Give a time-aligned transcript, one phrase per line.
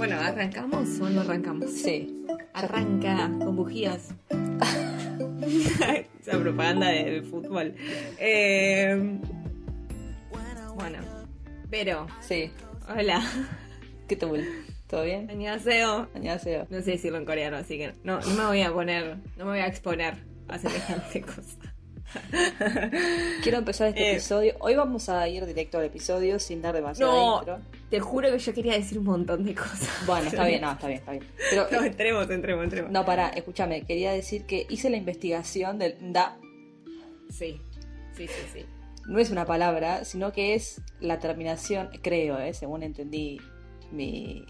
[0.00, 1.70] Bueno, ¿arrancamos o no arrancamos?
[1.72, 2.24] Sí.
[2.54, 4.14] Arranca con bujías.
[6.20, 7.74] Esa propaganda del fútbol.
[8.18, 9.18] Eh,
[10.74, 10.98] bueno,
[11.68, 12.50] pero, Sí.
[12.88, 13.22] hola.
[14.08, 14.42] ¿Qué tal?
[14.88, 15.28] ¿Todo bien?
[15.30, 16.08] Annyeonghaseyo.
[16.14, 16.66] Annyeonghaseyo.
[16.70, 19.50] No sé decirlo en coreano, así que no, no me voy a poner, no me
[19.50, 20.14] voy a exponer
[20.48, 21.74] a semejante cosa.
[23.42, 24.12] Quiero empezar este Eh.
[24.12, 24.54] episodio.
[24.60, 27.58] Hoy vamos a ir directo al episodio sin dar demasiada No, intro.
[27.90, 29.88] Te juro que yo quería decir un montón de cosas.
[30.06, 31.24] Bueno, está bien, no, está bien, está bien.
[31.50, 32.90] Pero, No, entremos, entremos, entremos.
[32.92, 33.82] no, pará, escúchame.
[33.82, 36.38] Quería decir que hice la investigación del da.
[37.30, 37.60] Sí,
[38.16, 38.64] sí, sí, sí.
[39.06, 43.38] No es una palabra, sino que es la terminación, creo, eh, según entendí
[43.90, 44.44] mi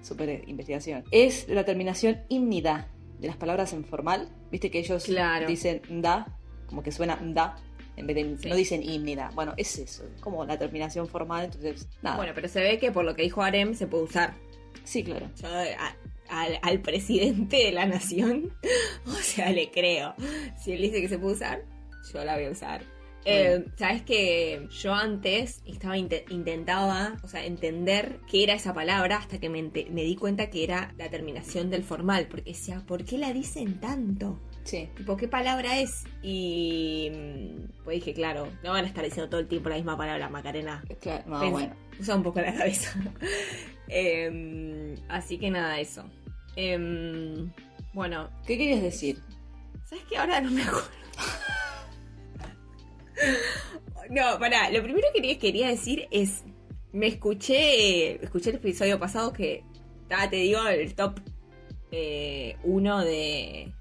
[0.00, 1.04] super investigación.
[1.10, 4.28] Es la terminación himnida de las palabras en formal.
[4.50, 5.46] Viste que ellos Claro.
[5.46, 7.56] dicen da, como que suena da,
[7.96, 8.48] en vez de Sí.
[8.48, 9.30] no dicen himnida.
[9.34, 12.16] Bueno, es eso, como la terminación formal, entonces, nada.
[12.16, 14.34] Bueno, pero se ve que por lo que dijo Arem se puede usar.
[14.84, 15.28] sí, claro.
[15.40, 15.96] Yo a-
[16.28, 18.52] al, al presidente de la nación,
[19.06, 20.14] o sea, le creo.
[20.62, 21.62] Si él dice que se puede usar,
[22.12, 22.82] yo la voy a usar.
[23.28, 29.16] Eh, Sabes que yo antes estaba inte- intentaba, o sea, entender qué era esa palabra
[29.16, 33.04] hasta que me, me di cuenta que era la terminación del formal, porque decía, ¿por
[33.04, 34.38] qué la dicen tanto?
[34.66, 34.88] Sí.
[34.96, 36.04] Tipo, ¿qué palabra es?
[36.22, 39.96] Y mm, pues dije, claro, no van a estar diciendo todo el tiempo la misma
[39.96, 40.82] palabra, Macarena.
[41.00, 41.74] Claro, no, bueno.
[41.98, 42.92] Usa un poco la cabeza.
[43.88, 46.04] Em, así que nada, eso.
[46.56, 47.52] Em,
[47.94, 49.22] bueno, ¿Qué querías decir?
[49.84, 50.16] ¿sabes qué?
[50.16, 50.88] Ahora no me acuerdo.
[54.10, 56.42] no, pará, lo primero que quería, decir es,
[56.92, 59.62] me escuché, escuché el episodio pasado que,
[60.10, 61.20] ah, te digo, el top
[62.64, 63.72] 1 de,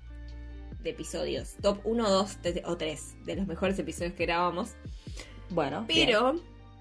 [0.86, 1.55] de episodios.
[1.61, 4.75] Top 1, 2 o 3 de los mejores episodios que grabamos.
[5.50, 6.05] Bueno, bien.
[6.08, 6.36] Pero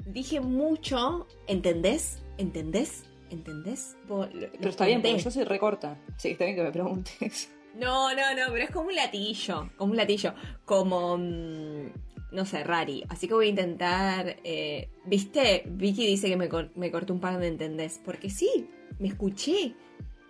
[0.06, 2.22] dije mucho, ¿entendés?
[2.38, 3.05] ¿Entendés?
[3.30, 3.97] ¿Entendés?
[4.08, 5.98] Lo- Pero está bien, porque yo soy recorta.
[6.14, 7.50] Así que está bien que me preguntes.
[7.75, 10.32] No, no, no, pero es como un latillo, como un latillo,
[10.64, 11.87] como, mm,
[12.31, 13.03] no sé, rari.
[13.09, 17.19] Así que voy a intentar, eh, viste, Vicky dice que me, cor- me cortó un
[17.20, 18.69] par de entendés, porque sí,
[19.00, 19.75] me escuché,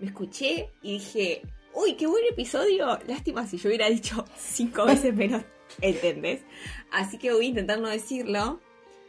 [0.01, 1.43] me escuché y dije,
[1.75, 5.43] uy, qué buen episodio, lástima si yo hubiera dicho cinco veces menos,
[5.81, 6.43] ¿entendés?
[6.91, 8.61] Así que voy a intentar no decirlo,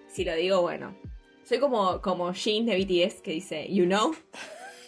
[0.08, 0.96] si lo digo, bueno.
[1.44, 4.16] Soy como, como Jean de BTS que dice, you know,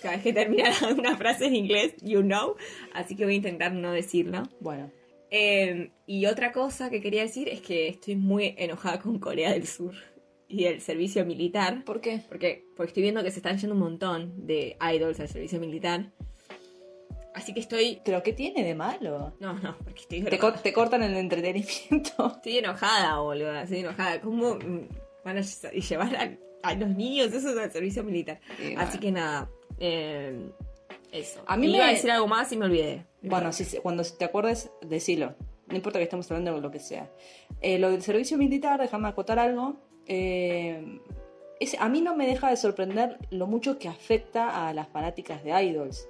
[0.02, 2.56] cada vez que termina una frase en inglés, you know,
[2.94, 4.44] así que voy a intentar no decirlo.
[4.60, 4.92] Bueno,
[5.30, 9.68] Eh, y otra cosa que quería decir es que estoy muy enojada con Corea del
[9.68, 9.94] Sur
[10.48, 11.84] y el servicio militar.
[11.84, 12.22] ¿por qué?
[12.30, 16.14] Porque, porque estoy viendo que se están yendo un montón de idols al servicio militar.
[17.38, 18.02] Así que estoy...
[18.04, 19.34] ¿Pero qué tiene de malo?
[19.40, 22.28] No, no, porque estoy Te, cor- te cortan el entretenimiento.
[22.36, 23.54] Estoy enojada, boludo.
[23.56, 24.20] Estoy enojada.
[24.22, 24.58] ¿Cómo
[25.24, 26.32] van a lle- llevar a,
[26.64, 28.40] a los niños esos al servicio militar?
[28.60, 29.00] Y Así bueno.
[29.00, 29.50] que nada.
[29.80, 30.50] eh,
[31.12, 31.42] eso.
[31.46, 33.06] A mí me- iba a decir algo más y me olvidé.
[33.22, 35.36] Bueno, si, cuando te acuerdes, decilo.
[35.68, 37.12] No importa que estemos hablando de lo que sea.
[37.62, 39.76] Eh, lo del servicio militar, déjame acotar algo.
[40.08, 41.00] eh,
[41.60, 45.44] es- a mí no me deja de sorprender lo mucho que afecta a las fanáticas
[45.44, 46.08] de idols.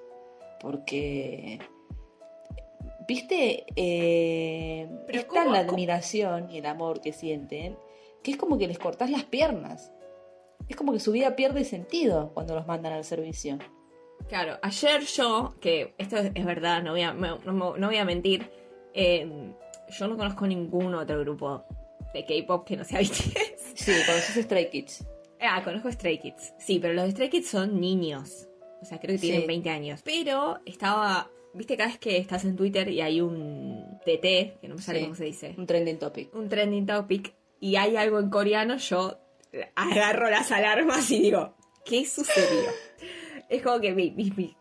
[0.60, 1.60] Porque.
[3.08, 3.66] ¿Viste?
[3.76, 7.78] Eh, Pero está ¿cómo- la admiración y el amor que sienten,
[8.24, 9.94] que es como que les cortás las piernas.
[10.68, 13.58] Es como que su vida pierde sentido cuando los mandan al servicio.
[14.28, 17.38] Claro, ayer yo, que esto es, es verdad, no voy a, no,
[17.78, 18.50] voy a mentir,
[18.94, 19.54] eh,
[19.98, 21.64] yo no conozco ningún otro grupo
[22.14, 23.74] de K-pop que no sea BTS.
[23.76, 25.08] Sí, conoces Stray Kids.
[25.40, 26.54] Ah, conozco Stray Kids.
[26.58, 28.50] Sí, pero los Stray Kids son niños.
[28.82, 29.48] O sea, creo que tienen Sí.
[29.48, 30.02] 20 años.
[30.04, 31.30] Pero estaba.
[31.54, 35.00] ¿Viste cada vez que estás en Twitter y hay un TT, que no me sale
[35.00, 35.06] Sí.
[35.06, 35.56] cómo se dice?
[35.58, 36.34] Un trending topic.
[36.36, 39.18] Un trending topic y hay algo en coreano, yo
[39.76, 41.56] agarro las alarmas y digo,
[41.86, 42.70] ¿qué sucedió?
[43.50, 44.56] es como que mi, mi- mi-.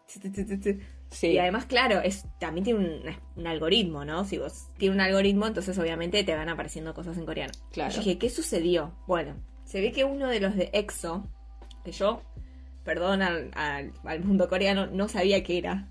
[1.11, 1.29] Sí.
[1.29, 3.03] Y además, claro, es, también tiene un,
[3.37, 4.25] un algoritmo, ¿no?
[4.25, 7.53] Si vos tiene un algoritmo, entonces obviamente te van apareciendo cosas en coreano.
[7.73, 7.93] Claro.
[7.93, 8.93] Yo dije, ¿qué sucedió?
[9.07, 11.29] Bueno, se ve que uno de los de EXO,
[11.85, 12.23] que yo,
[12.87, 15.89] perdón al, al- al mundo coreano, no sabía que era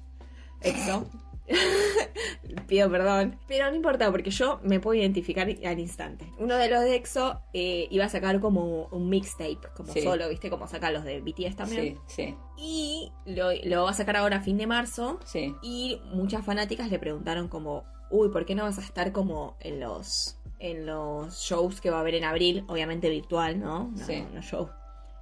[0.62, 1.06] EXO.
[2.68, 3.38] Pido perdón.
[3.48, 6.26] Pero no importa, porque yo me puedo identificar al instante.
[6.40, 10.02] Uno de los de EXO eh, iba a sacar como un mixtape, como Sí.
[10.02, 10.50] solo, ¿viste?
[10.50, 12.00] Como saca los de BTS también.
[12.08, 15.20] Sí, sí, Y lo, lo va a sacar ahora a fin de marzo.
[15.26, 15.54] sí.
[15.62, 19.80] Y muchas fanáticas le preguntaron como, uy, ¿por qué no vas a estar como en
[19.80, 22.64] los en los shows que va a haber en abril?
[22.68, 23.92] Obviamente virtual, ¿no?
[23.96, 24.26] No, Sí.
[24.34, 24.70] no show.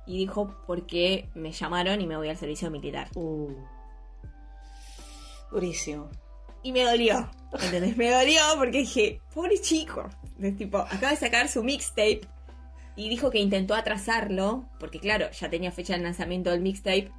[0.06, 3.10] Y dijo, porque me llamaron y me voy al servicio militar.
[3.16, 3.54] Uh.
[5.52, 6.10] Durísimo.
[6.62, 7.30] Y me dolió,
[7.62, 7.98] ¿entendés?
[7.98, 10.10] Me dolió porque dije, pobre chico.
[10.40, 12.22] Es tipo, acaba de sacar su mixtape
[12.96, 17.12] y dijo que intentó atrasarlo, porque claro, ya tenía fecha de lanzamiento del mixtape,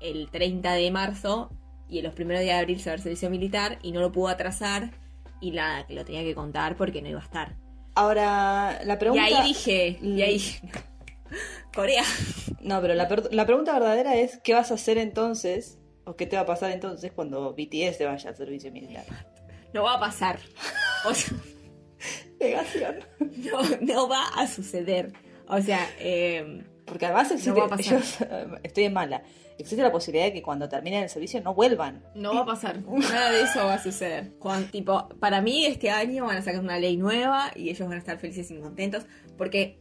[0.00, 1.50] el 30 de marzo
[1.88, 4.12] y en los primeros días de abril se va al servicio militar y no lo
[4.12, 4.90] pudo atrasar
[5.40, 7.56] y la que lo tenía que contar porque no iba a estar.
[7.94, 9.28] Ahora, la pregunta...
[9.28, 10.42] Y ahí dije, y ahí
[11.74, 12.02] Corea.
[12.62, 13.08] No, pero la,
[13.46, 15.78] pregunta verdadera es, ¿qué vas a hacer entonces?
[16.04, 19.04] ¿O qué te va a pasar entonces cuando BTS se vaya al servicio militar?
[19.72, 20.38] No va a pasar.
[21.06, 21.34] O sea,
[22.38, 22.96] Negación.
[23.18, 25.12] no, no va a suceder.
[25.48, 28.00] O sea, eh, Porque además existe, No va a pasar.
[28.02, 29.22] yo estoy en mala,
[29.58, 32.04] existe la posibilidad de que cuando terminen el servicio no vuelvan.
[32.14, 32.82] no va a pasar.
[32.86, 34.32] Nada de eso va a suceder.
[34.38, 37.96] Cuando, tipo, para mí este año van a sacar una ley nueva y ellos van
[37.96, 39.06] a estar felices y contentos.
[39.38, 39.78] Porque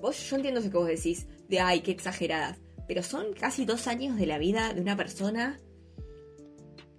[0.00, 2.58] vos, yo entiendo eso que vos decís de ay, qué exageradas.
[2.86, 5.58] Pero son casi dos años de la vida de una persona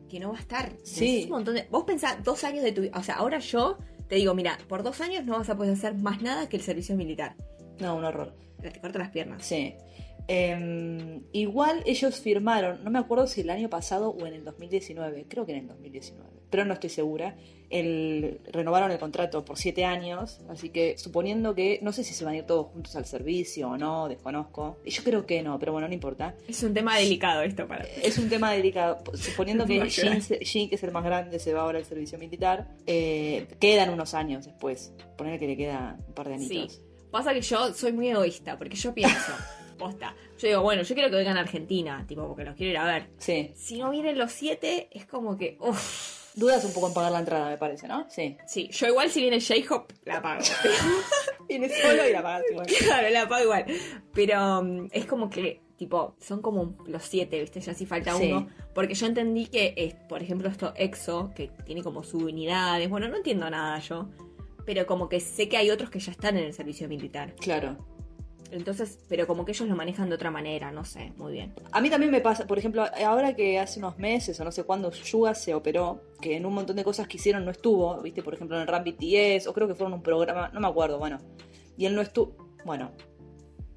[0.09, 0.73] que no va a estar.
[0.83, 1.23] Sí.
[1.25, 2.97] Un montón de- Vos pensás dos años de tu vida.
[2.97, 3.77] O sea, ahora yo
[4.07, 6.63] te digo, mira, por dos años no vas a poder hacer más nada que el
[6.63, 7.35] servicio militar.
[7.79, 8.35] No, un horror.
[8.61, 9.45] Te corto las piernas.
[9.45, 9.75] Sí.
[10.27, 15.25] Em, igual ellos firmaron, no me acuerdo si el año pasado o en el 2019,
[15.29, 17.35] creo que en el 2019, pero no estoy segura.
[17.69, 22.23] El, renovaron el contrato por siete años, así que suponiendo que, no sé si se
[22.23, 24.77] van a ir todos juntos al servicio o no, desconozco.
[24.85, 26.35] Yo creo que no, pero bueno, no importa.
[26.47, 28.99] Es un tema delicado esto para Es un tema delicado.
[29.15, 33.47] Suponiendo que Jin, que es el más grande, se va ahora al servicio militar, eh,
[33.59, 34.93] quedan unos años después.
[35.17, 36.73] Poner que le queda un par de añitos.
[36.73, 36.81] Sí.
[37.15, 39.31] Pasa que yo soy muy egoísta, porque yo pienso,
[39.75, 42.77] posta, yo digo, bueno, yo quiero que vengan a Argentina, tipo, porque los quiero ir
[42.77, 43.07] a ver.
[43.17, 43.51] Sí.
[43.55, 46.23] Si no vienen los siete, es como que, uff.
[46.35, 48.05] Dudas un poco en pagar la entrada, me parece, ¿no?
[48.09, 48.35] Sí.
[48.45, 50.41] Sí, yo igual si viene J-Hop, la pago.
[51.47, 52.67] Viene solo y la pagas igual.
[52.85, 53.65] claro, la pago igual.
[54.13, 57.61] Pero mm, es como que, tipo, son como los siete, ¿viste?
[57.61, 58.31] Ya si falta Sí.
[58.33, 58.49] uno.
[58.73, 63.15] Porque yo entendí que, es, por ejemplo, esto EXO, que tiene como subunidades, bueno, no
[63.15, 64.09] entiendo nada yo.
[64.65, 67.33] Pero como que sé que hay otros que ya están en el servicio militar.
[67.39, 67.77] Claro.
[68.51, 71.53] Entonces, pero como que ellos lo manejan de otra manera, no sé, muy bien.
[71.71, 74.63] A mí también me pasa, por ejemplo, ahora que hace unos meses o no sé
[74.63, 78.21] cuándo Yuga se operó, que en un montón de cosas que hicieron no estuvo, viste,
[78.23, 80.99] por ejemplo en el Ram BTS, o creo que fueron un programa, no me acuerdo,
[80.99, 81.17] bueno.
[81.77, 82.91] Y él no estuvo, bueno,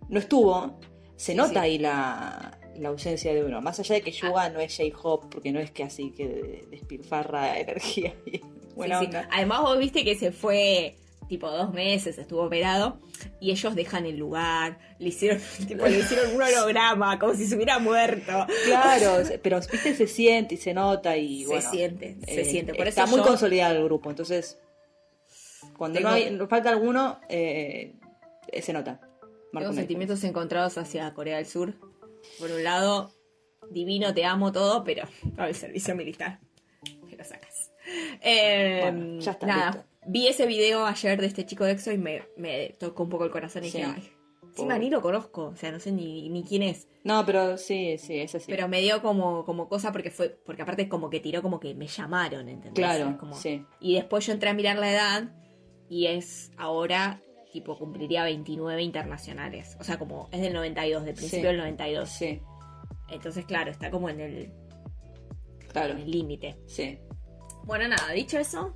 [0.09, 0.79] no estuvo,
[1.17, 1.59] se nota sí.
[1.59, 3.61] ahí la, la ausencia de uno.
[3.61, 4.29] Más allá de que Ah.
[4.29, 8.41] Yuga no es J-Hop, porque no es que así que despilfarra energía y
[8.76, 9.17] buena Sí, sí.
[9.17, 9.29] onda.
[9.32, 10.97] Además, vos viste que se fue
[11.29, 13.01] tipo dos meses, estuvo operado,
[13.41, 17.55] y ellos dejan el lugar, le hicieron, tipo, le hicieron un holograma, como si se
[17.55, 18.47] hubiera muerto.
[18.65, 22.75] Claro, pero viste, se siente y se nota y Se siente, se eh, siente.
[22.75, 24.59] Por está eso muy yo- consolidado el grupo, entonces
[25.77, 27.95] cuando no hay, falta alguno, eh,
[28.51, 29.01] eh, se nota.
[29.53, 31.75] Marca Tengo sentimientos encontrados hacia Corea del Sur.
[32.39, 33.13] Por un lado,
[33.71, 35.05] divino, te amo todo, pero
[35.39, 36.41] el servicio militar.
[37.05, 37.71] Me lo sacas.
[38.21, 39.87] Eh, Bueno, ya está, Nada.
[40.08, 43.25] Vi ese video ayer de este chico de EXO y me, me tocó un poco
[43.25, 43.78] el corazón y Sí.
[43.78, 44.10] dije, ay,
[44.43, 46.88] encima ni lo conozco, o sea, no sé ni, ni quién es.
[47.05, 48.46] No, pero sí, sí, es así.
[48.50, 51.75] Pero me dio como, como cosa porque fue, porque aparte como que tiró como que
[51.75, 52.72] me llamaron, ¿entendés?
[52.75, 53.64] claro, como- sí.
[53.81, 55.32] Y después yo entré a mirar la edad
[55.88, 57.20] y es ahora,
[57.52, 59.76] tipo, cumpliría 29 internacionales.
[59.81, 61.46] O sea, como es del 92, del principio Sí.
[61.46, 62.08] del 92.
[62.10, 62.40] Sí,
[63.10, 64.52] Entonces, claro, está como en el
[65.72, 66.56] claro, en el límite.
[66.66, 66.99] sí.
[67.64, 68.72] Bueno, nada, dicho eso,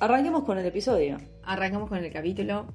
[0.00, 1.18] Arranquemos con el episodio.
[1.44, 2.66] arrancamos con el capítulo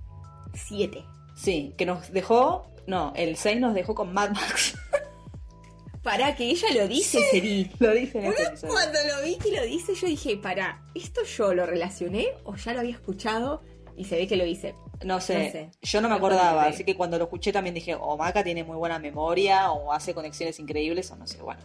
[0.54, 1.04] 7.
[1.36, 4.78] Sí, que nos dejó, no, el 6 nos dejó con Mad Max.
[6.04, 7.70] Para que ella lo dice, Seri.
[7.80, 8.68] lo dice en este.
[8.68, 12.74] Cuando lo vi que lo dice, yo dije, para, ¿esto yo lo relacioné o ya
[12.74, 13.62] lo había escuchado?
[13.96, 14.74] Y se ve que lo hice.
[15.06, 15.70] No sé, No sé.
[15.84, 18.78] yo no me acordaba, así que cuando lo escuché también dije, o Maca tiene muy
[18.78, 21.62] buena memoria, o hace conexiones increíbles, o no sé, bueno.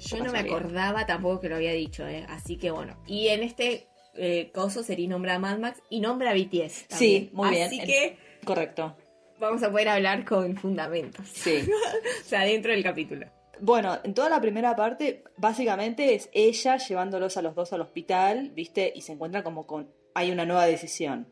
[0.00, 2.26] Yo no me acordaba tampoco que lo había dicho, ¿eh?
[2.28, 2.96] Así que bueno.
[3.06, 3.86] Y en este
[4.18, 6.88] eh, coso sería nombra a Mad Max y nombra a BTS.
[6.88, 6.98] también.
[6.98, 7.66] Sí, muy bien.
[7.66, 8.96] Así que Correcto,
[9.38, 11.28] vamos a poder hablar con fundamentos.
[11.28, 11.68] sí.
[12.22, 13.26] o sea, dentro del capítulo.
[13.60, 18.50] Bueno, en toda la primera parte, básicamente es ella llevándolos a los dos al hospital,
[18.54, 18.92] ¿viste?
[18.94, 19.90] Y se encuentran como con.
[20.14, 21.28] Hay una nueva decisión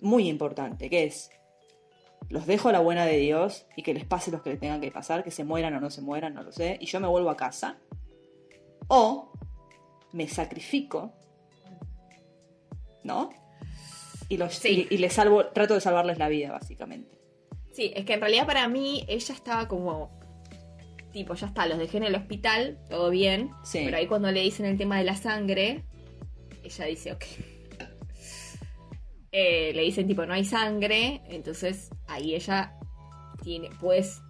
[0.00, 1.30] muy importante, que es.
[2.28, 4.80] Los dejo a la buena de Dios y que les pase los que les tengan
[4.80, 7.08] que pasar, que se mueran o no se mueran, no lo sé, y yo me
[7.08, 7.78] vuelvo a casa.
[8.88, 9.32] O
[10.12, 11.12] me sacrifico,
[13.04, 13.30] ¿no?
[14.28, 14.86] Y, los, Sí.
[14.90, 17.18] y, y les salvo, trato de salvarles la vida, básicamente.
[17.72, 20.20] Sí, es que en realidad para mí ella estaba como.
[21.12, 23.50] Tipo, ya está, los dejé en el hospital, todo bien.
[23.64, 23.82] Sí.
[23.84, 25.84] Pero ahí cuando le dicen el tema de la sangre,
[26.62, 27.24] ella dice, ok.
[29.34, 31.22] Eh, le dicen tipo, no hay sangre.
[31.26, 32.74] Entonces ahí ella
[33.42, 34.22] tiene, pues, es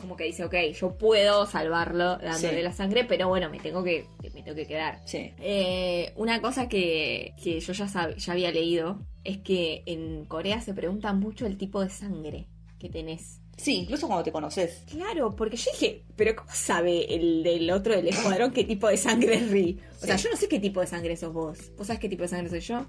[0.00, 2.62] como que dice, ok, yo puedo salvarlo dándole Sí.
[2.62, 5.00] la sangre, pero bueno, me tengo que, me tengo que quedar.
[5.04, 5.32] Sí.
[5.38, 10.60] Eh, una cosa que, que yo ya, sab- ya había leído es que en Corea
[10.60, 13.40] se pregunta mucho el tipo de sangre que tenés.
[13.56, 14.84] Sí, incluso cuando te conoces.
[14.90, 18.96] Claro, porque yo dije, pero ¿cómo sabe el del otro del escuadrón qué tipo de
[18.96, 19.78] sangre es Ri?
[20.02, 21.58] O sea, yo no sé qué tipo de sangre sos vos.
[21.76, 22.86] ¿Vos sabés qué tipo de sangre soy yo?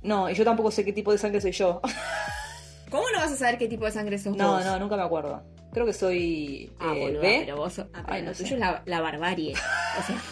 [0.00, 1.82] No, y yo tampoco sé qué tipo de sangre soy yo.
[2.90, 4.64] ¿Cómo no vas a saber qué tipo de sangre sos No, vos?
[4.64, 5.42] no, nunca me acuerdo.
[5.72, 7.36] Creo que soy Ah, eh, boluda, B.
[7.44, 7.78] pero vos.
[7.78, 8.54] Ah, pero Ay, lo no tuyo sé.
[8.54, 9.52] es la, la barbarie.
[9.54, 10.22] O sea...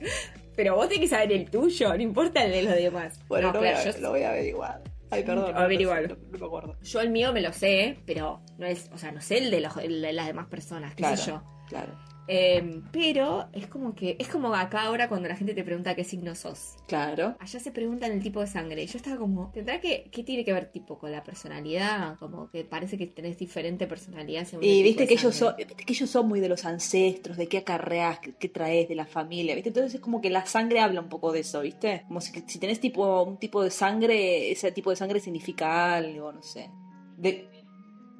[0.56, 3.18] pero vos tenés que saber el tuyo, no importa el de los demás.
[3.28, 4.82] Bueno, No, lo, claro, voy a, yo- lo voy a averiguar.
[5.10, 5.52] Ay, perdón.
[5.54, 6.08] no, Averigualo.
[6.08, 6.76] No, sé, no- no me acuerdo.
[6.82, 9.60] Yo el mío me lo sé, pero no es, o sea, no sé el de,
[9.60, 11.42] los, el de las demás personas, qué Claro, sé yo.
[11.68, 11.92] claro,
[12.28, 16.04] Eh, pero es como que, es como acá ahora cuando la gente te pregunta qué
[16.04, 16.76] signo sos.
[16.86, 17.36] claro.
[17.38, 18.82] Allá se preguntan el tipo de sangre.
[18.82, 22.18] Y Yo estaba como, ¿tendrá que, qué tiene que ver tipo con la personalidad?
[22.18, 25.34] Como que parece que tenés diferente personalidad según el Y tipo viste de que ellos
[25.34, 28.88] son, viste que ellos son muy de los ancestros, de qué acarreás, qué, qué traes
[28.88, 29.70] de la familia, ¿viste?
[29.70, 32.04] Entonces es como que la sangre habla un poco de eso, ¿viste?
[32.08, 36.32] Como si, si tenés tipo un tipo de sangre, ese tipo de sangre significa algo,
[36.32, 36.70] no sé.
[37.16, 37.55] De,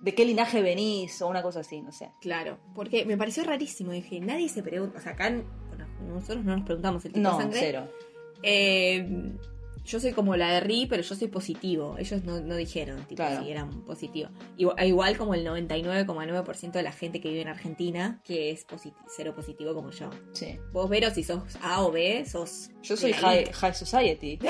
[0.06, 2.12] de qué linaje venís o una cosa así, no sé.
[2.20, 3.90] Claro, porque me pareció rarísimo.
[3.90, 4.98] Dije, nadie se pregunta.
[4.98, 5.28] O sea, acá
[5.68, 7.58] bueno, nosotros no nos preguntamos el tipo No, de sangre.
[7.60, 7.88] cero.
[8.44, 9.32] Eh,
[9.86, 11.96] yo soy como la de Ri, pero yo soy positivo.
[11.98, 13.42] Ellos no, no dijeron, tipo, Claro.
[13.44, 14.28] si eran positivo.
[14.56, 18.94] Igual, igual como el 99,9% de la gente que vive en Argentina, que es posit-
[19.16, 20.10] cero positivo como yo.
[20.32, 20.58] Sí.
[20.72, 22.70] Vos, Vero, si sos A o B, sos.
[22.82, 24.38] Yo soy high, high society.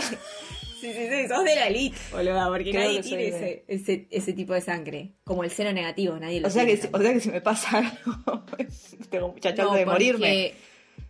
[0.79, 4.33] Sí, sí, sí, sos de la elite, boluda, porque Creo nadie tiene ese, ese, ese
[4.35, 5.15] tipo de sangre.
[5.25, 7.31] Como el cero negativo, nadie lo o, sea tiene que, si- o sea que si
[7.31, 8.45] me pasa algo,
[9.11, 10.53] tengo mucha chance No, de porque- morirme.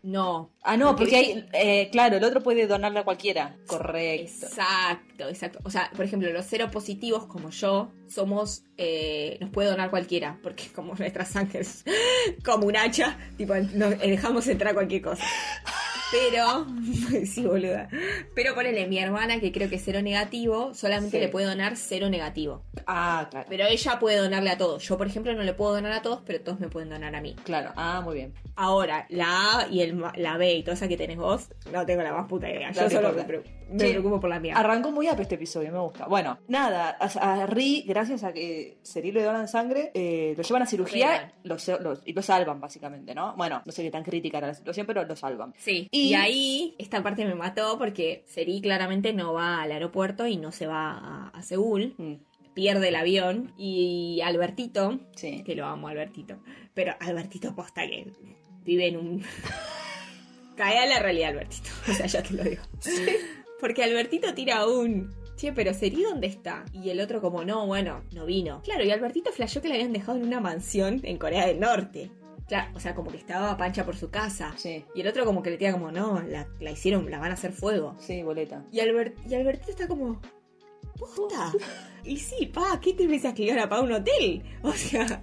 [0.03, 0.51] No.
[0.63, 3.57] Ah, no, porque hay, eh, claro, el otro puede donarle a cualquiera.
[3.67, 4.47] Correcto.
[4.47, 5.59] Exacto, exacto.
[5.65, 10.39] O sea, por ejemplo, los cero positivos como yo somos, eh, nos puede donar cualquiera,
[10.43, 11.85] porque como nuestra sangre es
[12.45, 15.25] como un hacha, tipo, nos dejamos entrar cualquier cosa.
[16.11, 16.67] Pero,
[17.27, 17.89] sí, boluda.
[18.35, 21.21] Pero ponele, mi hermana, que creo que es cero negativo, solamente Sí.
[21.21, 22.63] le puede donar cero negativo.
[22.87, 23.47] Ah, claro.
[23.49, 24.83] Pero ella puede donarle a todos.
[24.87, 27.21] Yo, por ejemplo, no le puedo donar a todos, pero todos me pueden donar a
[27.21, 27.35] mí.
[27.45, 28.35] Claro, ah, muy bien.
[28.55, 32.03] Ahora, la A y el, la B y toda esa que tenés vos, no tengo
[32.03, 32.71] la más puta idea.
[32.71, 33.51] Yo solo me, importa.
[33.71, 33.91] Me Sí.
[33.91, 34.55] preocupo por la mía.
[34.57, 36.07] Arrancó muy up este episodio, me gusta.
[36.07, 40.63] Bueno, nada, a, a Ri, gracias a que Cyril le donan sangre, eh, lo llevan
[40.63, 43.35] a cirugía lo, lo- y lo salvan, básicamente, ¿no?
[43.37, 45.53] Bueno, no sé qué tan crítica era la situación, pero lo salvan.
[45.59, 46.15] Sí, Y- y...
[46.15, 50.67] ahí esta parte me mató porque Seri claramente no va al aeropuerto y no se
[50.67, 52.15] va a, a Seúl, Mm,
[52.55, 55.43] pierde el avión y Albertito, sí.
[55.45, 56.39] que lo amo Albertito,
[56.73, 58.07] pero Albertito posta que
[58.65, 59.23] vive en un...
[60.57, 62.63] Cae a la realidad Albertito, o sea, ya te lo digo.
[63.61, 65.15] Porque Albertito tira un...
[65.37, 66.65] Che, pero Seri, ¿dónde está?
[66.73, 68.63] Y el otro como, no, bueno, no vino.
[68.63, 72.11] Claro, y Albertito flasheó que le habían dejado en una mansión en Corea del Norte.
[72.49, 74.55] Claro, o sea, como que estaba pancha por su casa.
[74.57, 77.33] Sí, Y el otro como que le tira como, no, la, la hicieron, la van
[77.33, 77.97] a hacer fuego.
[77.99, 78.65] sí, boleta.
[78.73, 80.21] Y, Albert, y Albertito está como,
[80.99, 81.53] ¿posta?
[82.05, 84.43] y sí, pa, ¿qué te pensás que iban a pagar un hotel?
[84.63, 85.23] O sea,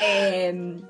[0.00, 0.80] em,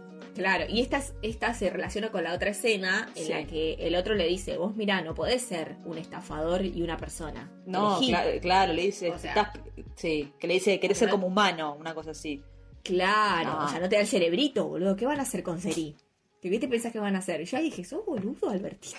[0.41, 3.33] claro, y esta, esta se relaciona con la otra escena en Sí.
[3.33, 6.97] la que el otro le dice, vos mirá, no podés ser un estafador y una
[6.97, 7.51] persona.
[7.67, 8.13] No, Elegí".
[8.13, 9.53] cla- claro, le dice, O sea- estás-
[9.97, 12.43] sí, que le dice, querés ser como humano, una cosa así.
[12.83, 13.65] Claro, No.
[13.67, 14.97] o sea, no te da el cerebrito, boludo.
[14.97, 15.95] ¿Qué van a hacer con Seri?
[16.41, 17.43] ¿Qué te pensás que van a hacer?
[17.43, 18.97] Y yo ahí dije, sos boludo, Albertito.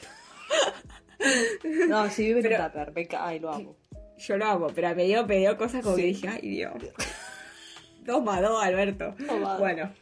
[1.87, 3.75] No, sí, vive en un tupper, ay, lo amo.
[4.17, 6.01] Yo lo amo, pero me dio, me dio cosas como Sí.
[6.01, 6.73] que dije, ay Dios.
[8.03, 9.13] Dos más dos, Alberto.
[9.59, 9.93] Bueno.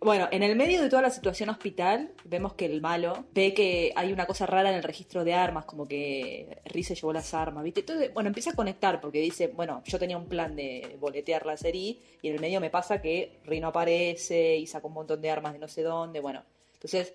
[0.00, 3.92] Bueno, en el medio de toda la situación hospital, vemos que el malo ve que
[3.96, 7.32] hay una cosa rara en el registro de armas, como que Riz se llevó las
[7.32, 7.80] armas, ¿viste?
[7.80, 11.56] Entonces, bueno, empieza a conectar porque dice, bueno, yo tenía un plan de boletear la
[11.56, 15.22] serie y en el medio me pasa que Ri no aparece y saca un montón
[15.22, 16.42] de armas de no sé dónde, bueno.
[16.74, 17.14] Entonces,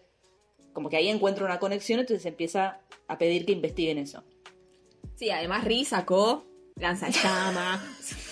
[0.73, 4.23] como que ahí encuentra una conexión, entonces empieza a pedir que investiguen eso.
[5.15, 6.45] Sí, además Riz sacó
[6.77, 7.81] lanzallamas.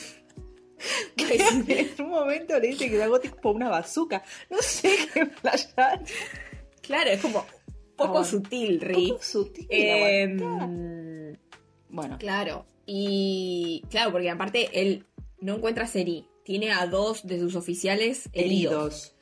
[1.17, 4.23] en un momento le dice que sacó tipo una bazooka.
[4.49, 6.01] No sé qué flashar.
[6.81, 7.45] claro, es como
[7.95, 9.09] poco Ah, sutil, Riz.
[9.11, 11.35] Poco sutil, Em.
[11.89, 12.65] Bueno, claro.
[12.85, 15.05] Y claro, porque aparte él
[15.39, 16.27] no encuentra a Seri.
[16.43, 18.73] Tiene a dos de sus oficiales heridos.
[18.73, 19.15] heridos.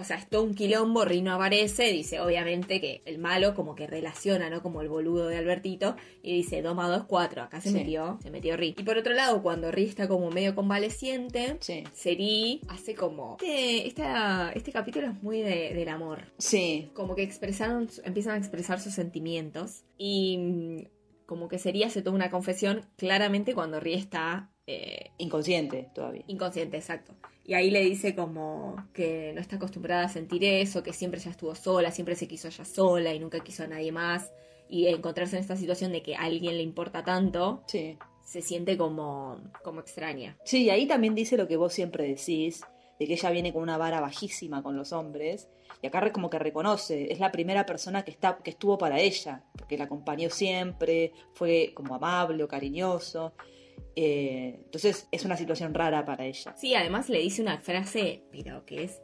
[0.00, 3.86] O sea, es todo un quilombo, Rino aparece, dice obviamente que el malo como que
[3.86, 4.62] relaciona, ¿no?
[4.62, 7.74] Como el boludo de Albertito, y dice 2 más 2, 4, acá se Sí.
[7.74, 8.74] metió, se metió Ri.
[8.78, 11.84] Y por otro lado, cuando Ri está como medio convaleciente, Sí.
[11.92, 13.36] Seri hace como...
[13.40, 16.32] Este, esta- este capítulo es muy de- del amor.
[16.38, 20.76] Sí, Como que expresaron, empiezan a expresar sus sentimientos y mm,
[21.26, 24.50] como que Seri hace toda una confesión claramente cuando Ri está...
[24.70, 26.22] eh, inconsciente todavía.
[26.28, 27.14] Inconsciente, exacto.
[27.44, 31.30] Y ahí le dice como que no está acostumbrada a sentir eso, que siempre ya
[31.30, 34.30] estuvo sola, siempre se quiso ella sola y nunca quiso a nadie más.
[34.68, 37.98] Y encontrarse en esta situación de que a alguien le importa tanto, Sí.
[38.24, 40.36] se siente como, como extraña.
[40.44, 42.62] Sí, y ahí también dice lo que vos siempre decís,
[43.00, 45.48] de que ella viene con una vara bajísima con los hombres.
[45.82, 49.42] Y acá como que reconoce, es la primera persona que, está, que estuvo para ella,
[49.58, 53.32] porque la acompañó siempre, fue como amable o cariñoso.
[53.96, 56.54] Eh, entonces es una situación rara para ella.
[56.56, 59.00] Sí, además le dice una frase, pero que es,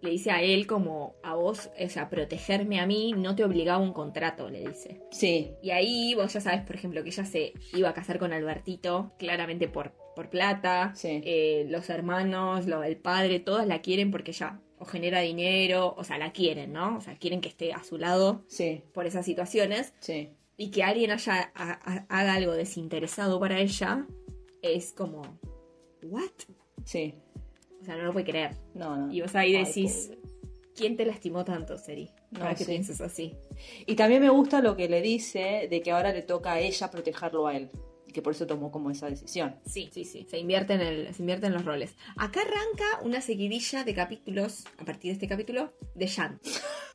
[0.00, 3.82] le dice a él como a vos, o sea, protegerme a mí no te obligaba
[3.82, 5.02] un contrato, le dice.
[5.10, 8.32] Sí, Y ahí vos ya sabes, por ejemplo, que ella se iba a casar con
[8.32, 10.92] Albertito, claramente por, por plata.
[10.94, 11.20] Sí.
[11.24, 16.04] Eh, los hermanos, lo, el padre, todas la quieren porque ella o genera dinero, o
[16.04, 16.96] sea, la quieren, ¿no?
[16.96, 19.92] O sea, quieren que esté a su lado sí, por esas situaciones.
[20.00, 20.30] sí.
[20.56, 24.06] Y que alguien haya, ha- ha- haga algo desinteresado para ella
[24.62, 25.22] es como,
[26.02, 26.30] ¿what?
[26.84, 27.14] Sí.
[27.80, 28.56] O sea, no lo puede creer.
[28.74, 29.12] No, no.
[29.12, 30.10] Y vos ahí decís.
[30.80, 32.10] ¿quién te lastimó tanto, Seri?
[32.30, 32.70] No, Para que sí.
[32.70, 33.36] pienses así.
[33.84, 36.90] Y también me gusta lo que le dice de que ahora le toca a ella
[36.90, 37.70] protegerlo a él.
[38.12, 39.56] Que por eso tomó como esa decisión.
[39.66, 40.26] Sí, sí, sí.
[40.28, 41.94] Se invierten, el, se invierten los roles.
[42.16, 46.40] Acá arranca una seguidilla de capítulos, a partir de este capítulo, de Jan.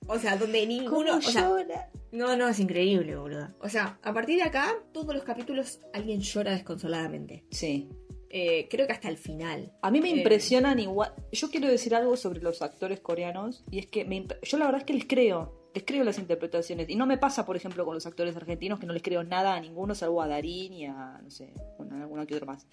[0.07, 1.17] O sea, donde ninguno.
[1.17, 1.89] O sea, llora?
[2.12, 3.50] no, no, es increíble, boludo.
[3.62, 7.43] O sea, a partir de acá, todos los capítulos alguien llora desconsoladamente.
[7.51, 7.89] Sí.
[8.29, 9.72] Eh, creo que hasta el final.
[9.81, 10.17] A mí me Eh.
[10.17, 11.13] impresionan igual.
[11.31, 13.63] Yo quiero decir algo sobre los actores coreanos.
[13.72, 15.64] Y es que me yo la verdad es que les creo.
[15.75, 16.89] Les creo las interpretaciones.
[16.89, 19.55] Y no me pasa, por ejemplo, con los actores argentinos que no les creo nada
[19.55, 22.65] a ninguno, salvo a Darín y a, no sé, bueno, a alguno que otro más.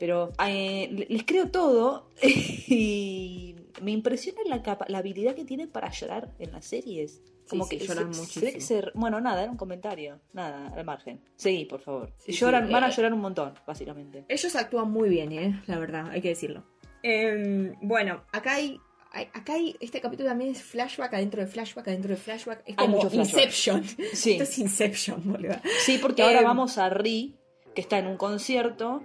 [0.00, 2.10] Pero eh, le- les creo todo.
[2.66, 7.22] y me impresiona la, capa- la habilidad que tienen para llorar en las series.
[7.48, 8.50] Como Sí, que sí, lloran se- muchísimo.
[8.52, 10.20] se se- bueno, nada, era un comentario.
[10.32, 11.20] Nada, al margen.
[11.36, 12.12] Seguí, por favor.
[12.18, 12.92] Sí, Lloran, van a eh.
[12.92, 14.24] llorar un montón, básicamente.
[14.28, 15.62] Ellos actúan muy bien, ¿eh?
[15.66, 16.64] La verdad, hay que decirlo.
[17.02, 18.80] Em, bueno, acá hay-
[19.12, 19.76] Acá hay.
[19.80, 22.60] Este capítulo también es flashback adentro de flashback adentro de flashback.
[22.66, 23.44] Es Hay como mucho flashback.
[23.44, 23.84] Inception.
[24.12, 24.32] Sí.
[24.32, 25.56] Esto es Inception, boludo.
[25.80, 27.36] Sí, porque ahora Eh, vamos a Ri,
[27.74, 29.02] que está en un concierto,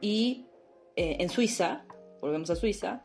[0.00, 0.46] y
[0.96, 1.84] eh, en Suiza,
[2.20, 3.04] volvemos a Suiza,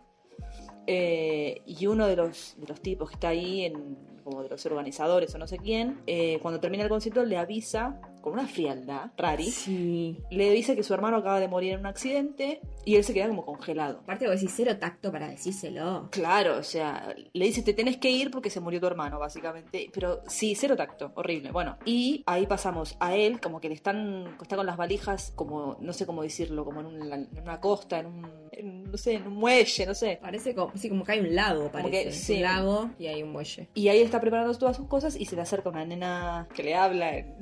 [0.85, 4.65] eh, y uno de los, de los tipos que está ahí, en, como de los
[4.65, 9.11] organizadores o no sé quién, eh, cuando termina el concierto le avisa, con una frialdad,
[9.17, 10.17] rari, Sí.
[10.31, 13.27] le dice que su hermano acaba de morir en un accidente y él se queda
[13.27, 13.99] como congelado.
[14.01, 16.07] Aparte, vos decís cero tacto para decírselo.
[16.11, 19.89] Claro, o sea, le dice te tenés que ir porque se murió tu hermano, básicamente.
[19.93, 21.51] Pero sí, cero tacto, horrible.
[21.51, 25.77] Bueno, y ahí pasamos a él, como que le están, está con las valijas, como,
[25.81, 29.13] no sé cómo decirlo, como en, un- en una costa, en un, en, no sé,
[29.15, 30.17] en un muelle, no sé.
[30.21, 31.91] Parece como, sí, como que hay un lago, parece.
[32.05, 32.35] que, sí.
[32.35, 33.67] Un lago y hay un muelle.
[33.73, 36.75] Y ahí está preparando todas sus cosas y se le acerca una nena que le
[36.75, 37.35] habla en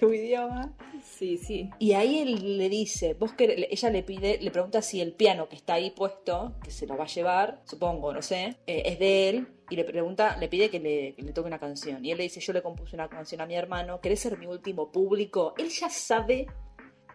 [0.00, 0.72] respectivo idioma.
[1.02, 1.70] Sí, sí.
[1.78, 5.48] Y ahí él le dice, vos querés- ella le pide, le pregunta si el piano
[5.48, 8.98] que está ahí puesto, que se lo va a llevar, supongo, no sé, eh, es
[8.98, 12.04] de él, y le pregunta, le pide que le, que le toque una canción.
[12.04, 14.46] Y él le dice, yo le compuse una canción a mi hermano, ¿querés ser mi
[14.46, 15.54] último público?
[15.58, 16.46] Él ya sabe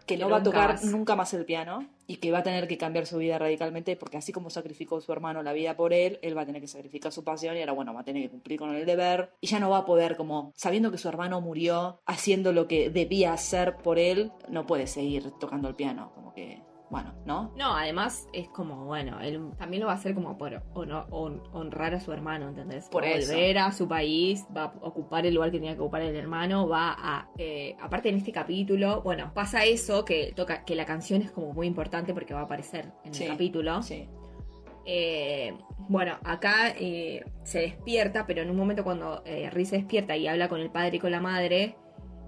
[0.06, 0.84] que no va a tocar más.
[0.84, 4.16] nunca más el piano y que va a tener que cambiar su vida radicalmente porque
[4.16, 7.12] así como sacrificó su hermano la vida por él, él va a tener que sacrificar
[7.12, 9.30] su pasión y ahora bueno, va a tener que cumplir con el deber.
[9.40, 12.90] Y ya no va a poder como sabiendo que su hermano murió haciendo lo que
[12.90, 17.52] debía hacer por él, no puede seguir tocando el piano, como que bueno, ¿no?
[17.56, 22.00] No, además es como, bueno, él también lo va a hacer como por honrar a
[22.00, 22.88] su hermano, ¿entendés?
[22.88, 23.32] Por eso.
[23.32, 26.68] volver a su país, va a ocupar el lugar que tenía que ocupar el hermano,
[26.68, 27.28] va a...
[27.38, 31.52] eh, aparte en este capítulo, bueno, pasa eso, que toca que la canción es como
[31.52, 33.82] muy importante porque va a aparecer en Sí, el capítulo.
[33.82, 34.08] Sí.
[34.86, 35.56] Eh,
[35.88, 40.26] bueno, acá eh, se despierta, pero en un momento cuando eh, Riz se despierta y
[40.28, 41.76] habla con el padre y con la madre,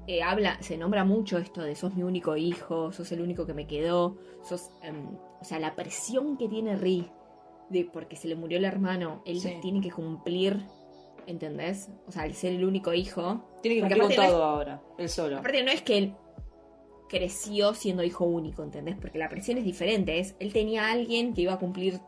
[0.07, 3.55] eh, habla, se nombra mucho esto de sos mi único hijo, sos el único que
[3.55, 5.09] me quedó, sos, em,
[5.41, 7.07] o sea, la presión que tiene Riz
[7.71, 9.59] de porque se le murió el hermano, él Sí.
[9.61, 10.59] tiene que cumplir,
[11.27, 11.91] ¿entendés?
[12.07, 14.83] O sea, al ser el único hijo, Tiene que cumplir con aparte no todo ahora,
[14.99, 15.39] él solo.
[15.39, 16.15] Aparte no es que él
[17.09, 18.97] creció siendo hijo único, ¿entendés?
[19.01, 20.19] Porque la presión es diferente.
[20.19, 22.01] Es, él tenía a alguien que iba a cumplir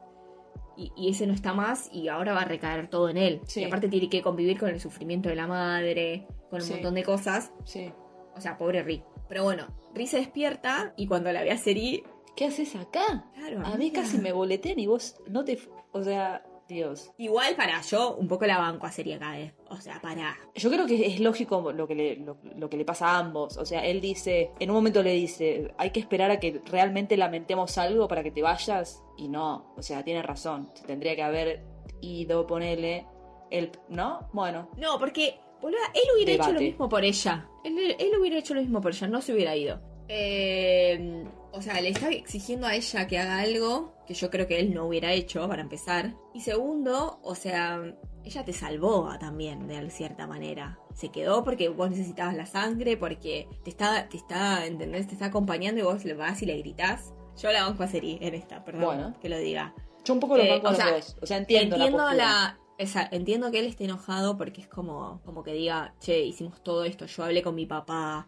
[0.76, 3.40] y, y ese no está más y ahora va a recaer todo en él.
[3.46, 3.60] Sí.
[3.60, 6.72] Y aparte tiene que convivir con el sufrimiento de la madre, con un Sí.
[6.74, 7.52] montón de cosas.
[7.64, 7.92] Sí.
[8.36, 9.04] O sea, pobre Rick.
[9.28, 12.02] Pero bueno, Rick se despierta y cuando la ve a Seri...
[12.36, 13.26] ¿Qué haces acá?
[13.34, 15.58] Claro, A mí casi me boletean y vos no te...
[15.92, 17.10] O sea, Dios.
[17.18, 19.54] Igual para yo un poco la banco a Seri acá, ¿eh?
[19.70, 20.36] O sea, para...
[20.54, 23.56] Yo creo que es lógico lo que, le, lo, lo que le pasa a ambos.
[23.56, 27.16] O sea, él dice, en un momento le dice, hay que esperar a que realmente
[27.16, 29.02] lamentemos algo para que te vayas.
[29.16, 30.70] Y no, o sea, tiene razón.
[30.74, 31.64] Se tendría que haber
[32.00, 33.04] ido, ponele,
[33.50, 34.28] el, ¿no?
[34.32, 37.48] Bueno, No, porque, boluda, él hubiera hecho lo mismo por ella.
[37.64, 39.80] Él, él hubiera hecho lo mismo por ella, no se hubiera ido.
[40.08, 44.58] Eh, o sea, le está exigiendo a ella que haga algo que yo creo que
[44.58, 46.14] él no hubiera hecho, para empezar.
[46.34, 47.80] Y segundo, o sea,
[48.24, 50.78] ella te salvó también, de cierta manera.
[50.94, 55.06] Se quedó porque vos necesitabas la sangre, porque te está, te está, ¿entendés?
[55.08, 57.12] Te está acompañando y vos le vas y le gritás.
[57.36, 59.14] Yo la banco a Seri en esta, perdón Bueno.
[59.20, 59.74] que lo diga.
[60.04, 61.16] Yo un poco lo Eh, banco a o los sea, dos.
[61.22, 62.14] O sea, entiendo, la postura.
[62.14, 66.62] la- esa- entiendo que él esté enojado porque es como, como que diga, che, hicimos
[66.62, 68.26] todo esto, yo hablé con mi papá,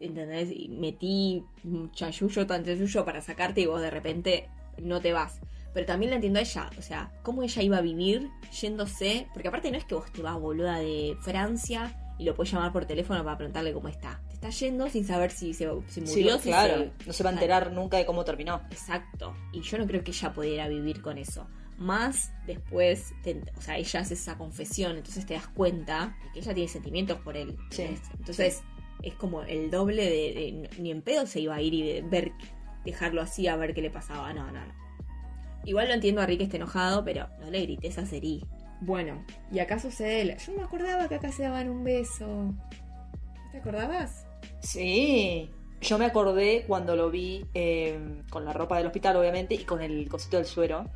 [0.00, 0.50] ¿entendés?
[0.50, 1.44] Y metí
[1.92, 5.40] chayuyo tan chayuyo para sacarte y vos de repente no te vas.
[5.72, 8.28] Pero también la entiendo a ella, o sea, cómo ella iba a vivir
[8.60, 12.52] yéndose, porque aparte no es que vos te vas boluda de Francia y lo puedes
[12.52, 14.20] llamar por teléfono para preguntarle cómo está.
[14.28, 16.74] Te está yendo sin saber si, se, si Sí, murió, si claro.
[16.98, 18.62] se- No se va a enterar nunca de cómo terminó.
[18.70, 19.34] Exacto.
[19.52, 21.46] Y yo no creo que ella pudiera vivir con eso.
[21.80, 26.38] Más después, te- o sea, ella hace esa confesión, entonces te das cuenta de que
[26.40, 27.56] ella tiene sentimientos por él.
[28.18, 28.62] Entonces,
[29.02, 30.10] es como el doble de,
[30.70, 32.32] de- Ni en pedo se iba a ir y de ver,
[32.84, 34.32] dejarlo así a ver qué le pasaba.
[34.34, 34.74] No, no, no.
[35.64, 38.44] Igual lo entiendo a Rick esté enojado, pero no le grites a Seri.
[38.82, 40.20] Bueno, y acá sucede.
[40.22, 42.54] el- Yo no me acordaba que acá se daban un beso.
[43.52, 44.26] ¿Te acordabas?
[44.60, 45.50] Sí.
[45.82, 49.80] Yo me acordé cuando lo vi eh, con la ropa del hospital, obviamente, y con
[49.80, 50.90] el cosito del suero.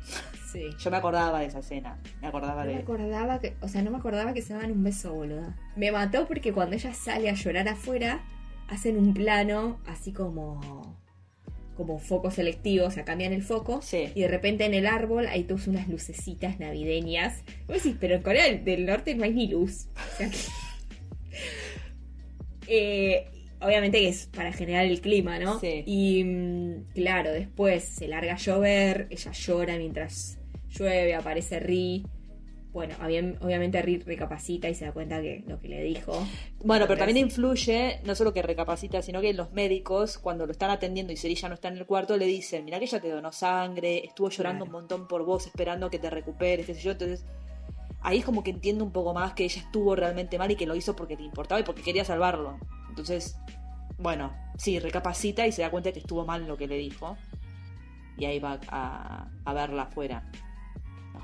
[0.55, 0.69] Sí.
[0.79, 1.99] Yo me acordaba de esa escena.
[2.21, 2.83] Me acordaba No me de.
[2.83, 5.55] acordaba que, o sea, no me acordaba que se daban un beso, boluda.
[5.75, 8.23] Me mató porque cuando ella sale a llorar afuera,
[8.67, 10.95] hacen un plano así como
[11.75, 14.09] como foco selectivo, o sea, cambian el foco Sí.
[14.15, 17.43] y de repente en el árbol hay todas unas lucecitas navideñas.
[17.67, 19.87] Vos decís, pero en Corea del- del Norte no hay ni luz.
[20.13, 20.37] O sea que-
[22.67, 23.27] Eh,
[23.61, 25.59] obviamente que es para generar el clima, ¿no?
[25.59, 25.83] Sí.
[25.85, 30.39] Y mm, claro, después se larga a llover, ella llora mientras
[30.77, 32.05] llueve, aparece Ri.
[32.73, 36.11] Bueno, obvia- obviamente Ri recapacita y se da cuenta que lo que le dijo.
[36.63, 40.69] Bueno, pero también influye, no solo que recapacita, sino que los médicos, cuando lo están
[40.71, 43.31] atendiendo y Cerilla no está en el cuarto, le dicen, mira que ella te donó
[43.31, 44.75] sangre, estuvo llorando Claro.
[44.77, 46.91] un montón por vos, esperando que te recuperes, qué sé yo.
[46.91, 47.25] Entonces,
[48.01, 50.65] ahí es como que entiendo un poco más que ella estuvo realmente mal y que
[50.65, 52.57] lo hizo porque le importaba y porque quería salvarlo.
[52.89, 53.37] Entonces,
[53.97, 57.15] bueno, sí, recapacita y se da cuenta que estuvo mal lo que le dijo.
[58.17, 60.29] Y ahí va a, a verla afuera,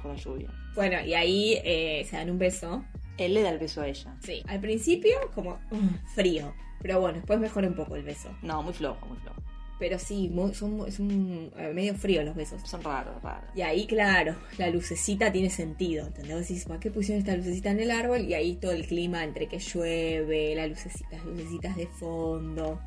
[0.02, 0.50] bajo la lluvia.
[0.76, 2.84] Bueno, y ahí eh, se dan un beso.
[3.18, 4.16] Él le da el beso a ella.
[4.22, 5.78] Sí, al principio como uh,
[6.16, 6.54] frío.
[6.82, 8.30] Pero bueno, después mejora un poco el beso.
[8.42, 9.40] No, muy flojo, muy flojo.
[9.80, 12.62] Pero sí, muy- son, mu- son eh, medio fríos los besos.
[12.68, 13.50] Son raros, raros.
[13.56, 16.34] Y ahí, claro, la lucecita tiene sentido, ¿entendés?
[16.38, 18.22] Vos decís, ¿para qué pusieron esta lucecita en el árbol?
[18.22, 22.80] Y ahí todo el clima entre que llueve, la lucecita, las lucecitas de fondo.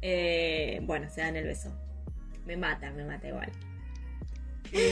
[0.00, 1.70] Eh, bueno, se dan el beso.
[2.46, 3.50] Me mata, me mata igual.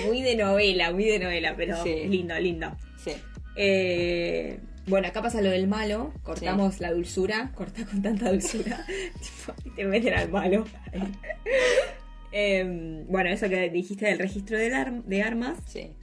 [0.07, 2.07] Muy de novela, muy de novela, pero Sí.
[2.09, 2.77] lindo, lindo.
[3.03, 3.13] Sí.
[3.57, 8.85] Eh, bueno, acá pasa lo del malo, cortamos la dulzura, corta con tanta dulzura,
[9.21, 10.65] tipo, y te meten al malo.
[12.33, 15.59] Eh, bueno, eso que dijiste del registro ar- de armas.
[15.67, 15.97] Sí.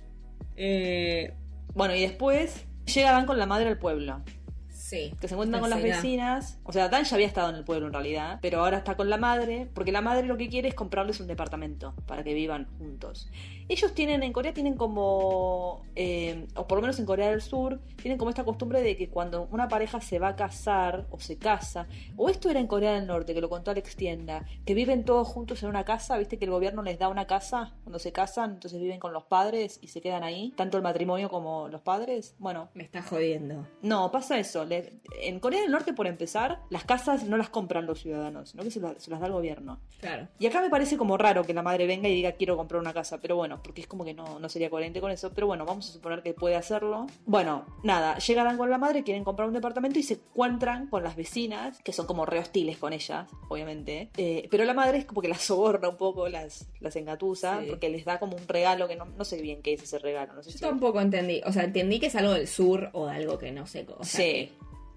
[0.57, 1.33] eh,
[1.73, 4.21] Bueno, y después llega Dan con la madre al pueblo,
[4.69, 5.13] sí.
[5.21, 6.59] que se encuentran con las vecinas.
[6.63, 9.09] O sea, Dan ya había estado en el pueblo en realidad, pero ahora está con
[9.09, 12.67] la madre, porque la madre lo que quiere es comprarles un departamento para que vivan
[12.77, 13.29] juntos.
[13.69, 17.79] Ellos tienen, en Corea tienen como, eh, o por lo menos en Corea del Sur,
[18.01, 21.37] tienen como esta costumbre de que cuando una pareja se va a casar o se
[21.37, 25.03] casa, o esto era en Corea del Norte, que lo contó Alex Tienda, que viven
[25.03, 28.11] todos juntos en una casa, viste que el gobierno les da una casa cuando se
[28.11, 31.81] casan, entonces viven con los padres y se quedan ahí, tanto el matrimonio como los
[31.81, 32.35] padres.
[32.39, 33.67] Bueno, Me está jodiendo.
[33.81, 34.65] no, pasa eso.
[34.65, 38.63] Le- en Corea del Norte, por empezar, las casas no las compran los ciudadanos, sino
[38.63, 39.79] que se, las- se las da el gobierno.
[39.99, 40.27] Claro.
[40.39, 42.93] Y acá me parece como raro que la madre venga y diga quiero comprar una
[42.93, 45.31] casa, pero bueno, porque es como que no, no sería coherente con eso.
[45.33, 47.07] Pero bueno, vamos a suponer que puede hacerlo.
[47.25, 51.15] Bueno, nada, llegarán con la madre, quieren comprar un departamento y se encuentran con las
[51.15, 54.09] vecinas, que son como re hostiles con ellas, obviamente.
[54.17, 57.67] Eh, pero la madre es como que las soborna un poco, las, las engatusa, Sí.
[57.69, 60.33] porque les da como un regalo que no, no sé bien qué es ese regalo.
[60.33, 61.41] No sé Yo si- tampoco entendí.
[61.45, 63.85] O sea, entendí que es algo del sur o de algo que no sé.
[63.97, 64.23] O sea, Sí.
[64.31, 64.51] que,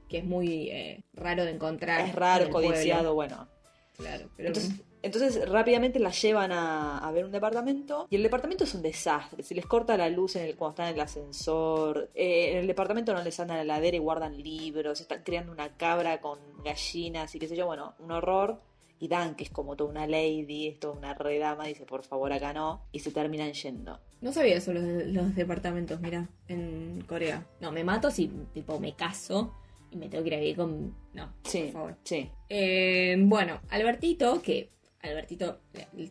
[0.09, 2.01] que es muy eh, raro de encontrar.
[2.09, 2.71] Es raro, pueblo.
[2.71, 3.49] codiciado, bueno.
[3.97, 4.49] Claro, pero.
[4.49, 8.83] Entonces, entonces rápidamente la llevan a, a ver un departamento y el departamento es un
[8.83, 9.43] desastre.
[9.43, 12.11] Se les corta la luz en el, cuando están en el ascensor.
[12.15, 15.01] eh, en el departamento no les andan a la heladera y guardan libros.
[15.01, 17.67] Están creando una cabra con gallinas y qué sé yo.
[17.67, 18.61] Bueno, un horror.
[19.03, 22.35] Y Dan, que es como toda una lady, es toda una redama, dice por favor
[22.35, 22.83] acá no.
[22.93, 23.99] Y se terminan yendo.
[24.21, 27.47] No sabía eso, los, los departamentos, mira, en Corea.
[27.61, 29.55] No, me mato si, tipo, me caso
[29.91, 30.95] y me tengo que ir a vivir con.
[31.15, 31.97] No, Sí, por favor.
[32.05, 32.31] sí.
[32.51, 34.69] Eh, bueno, Albertito, que
[35.03, 35.61] Albertito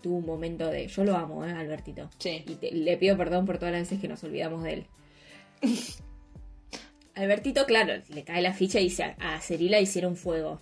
[0.02, 0.88] tuvo un momento de.
[0.88, 1.52] Yo lo amo, ¿eh?
[1.52, 2.10] Albertito.
[2.18, 2.44] Sí.
[2.48, 4.86] Y te- le pido perdón por todas las veces que nos olvidamos de él.
[7.16, 10.62] Albertito, claro, le cae la ficha y dice: A Cerila hicieron fuego.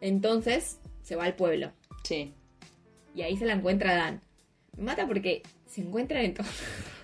[0.00, 1.72] Entonces se va al pueblo.
[2.02, 2.32] Sí.
[3.14, 4.20] Y ahí se la encuentra Dan.
[4.76, 6.46] Me mata porque se encuentran en todo.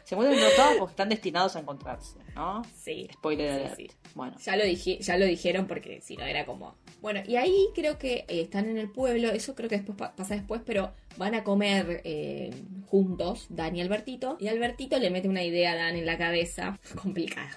[0.04, 2.62] Se encuentran enojados porque están destinados a encontrarse, ¿no?
[2.76, 3.08] Sí.
[3.12, 3.90] Spoiler Sí, sí.
[4.16, 4.36] Bueno.
[4.44, 6.76] Ya lo, dije, ya lo dijeron porque si no era como...
[7.00, 10.14] Bueno, y ahí creo que eh, están en el pueblo, eso creo que después pa-
[10.14, 12.50] pasa después, pero van a comer eh,
[12.86, 16.78] juntos, Dan y Albertito, y Albertito le mete una idea a Dan en la cabeza,
[17.02, 17.50] complicada.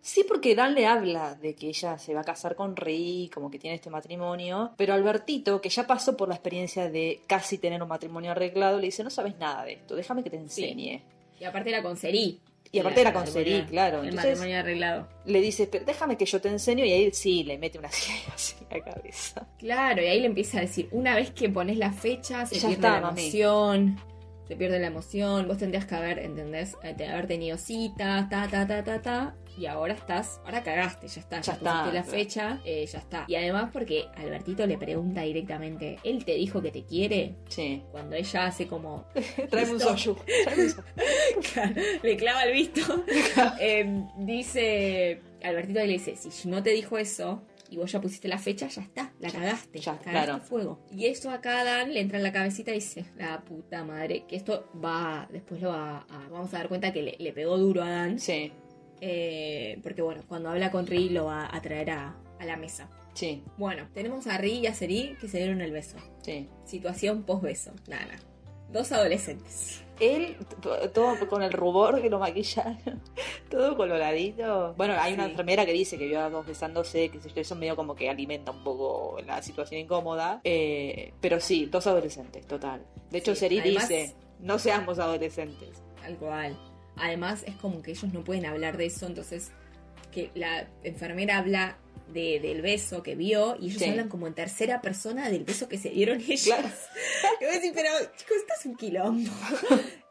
[0.00, 3.50] Sí, porque Dan le habla de que ella se va a casar con Rey, como
[3.50, 7.82] que tiene este matrimonio, pero Albertito, que ya pasó por la experiencia de casi tener
[7.82, 11.02] un matrimonio arreglado, le dice, no sabes nada de esto, déjame que te enseñe.
[11.40, 12.40] Y aparte era con Seri.
[12.76, 14.00] Y aparte era con Seri, claro.
[14.02, 15.08] El Entonces matrimonio arreglado.
[15.24, 18.32] le dice, "Pero déjame que yo te enseño, y ahí sí, le mete una silla
[18.34, 19.46] así en la cabeza.
[19.58, 22.60] Claro, y ahí le empieza a decir, una vez que pones la fecha, se Ya
[22.68, 23.22] pierde está, la mami.
[23.22, 24.00] emoción.
[24.48, 25.48] Se pierde la emoción.
[25.48, 26.76] Vos tendrías que haber, ¿entendés?
[26.84, 29.34] Eh, haber tenido citas, ta, ta, ta, ta, ta.
[29.58, 31.36] Y ahora estás, ahora cagaste, ya está.
[31.40, 33.24] Ya Ya, está, pusiste la fecha, eh, ya está.
[33.26, 37.36] Y además porque Albertito le pregunta directamente, ¿él te dijo que te quiere?
[37.48, 37.82] Sí.
[37.90, 39.06] Cuando ella hace como,
[39.50, 40.16] Tráeme un soyu.
[42.02, 42.80] Le clava el visto.
[43.60, 48.38] Eh, dice, Albertito le dice, si no te dijo eso y vos ya pusiste la
[48.38, 50.40] fecha, ya está, la cagaste, ya, cagaste claro.
[50.40, 50.78] fuego.
[50.92, 54.24] Y esto acá a Dan le entra en la cabecita y dice, la puta madre,
[54.28, 57.56] que esto va, después lo va a, vamos a dar cuenta que le, le pegó
[57.58, 58.52] duro a Dan, Sí,
[59.00, 62.88] eh, porque bueno, cuando habla con Ri lo va a traer a, a la mesa.
[63.14, 65.96] sí, Bueno, tenemos a Ri y a Seri que se dieron el beso.
[66.22, 66.48] sí.
[66.64, 68.18] Situación post-beso, nada, nada.
[68.72, 69.82] Dos adolescentes.
[70.00, 70.36] Él,
[70.92, 73.00] todo con el rubor que lo maquillaron,
[73.48, 74.74] todo coloradito.
[74.76, 77.94] Bueno, hay una enfermera que dice que vio a dos besándose, que eso medio como
[77.94, 80.40] que alimenta un poco la situación incómoda.
[80.44, 82.84] Eh, pero sí, dos adolescentes, total.
[83.10, 85.80] De hecho, Sí, Seri además- dice, no seamos adolescentes.
[86.02, 86.58] Tal cual.
[86.96, 89.50] Además, es como que ellos no pueden hablar de eso, entonces
[90.12, 91.76] que la enfermera habla
[92.12, 93.90] de, del beso que vio y ellos Sí.
[93.90, 96.44] hablan como en tercera persona del beso que se dieron ellos.
[96.44, 96.68] Claro.
[97.40, 99.30] Y vos decís, pero chicos, esto es un quilombo.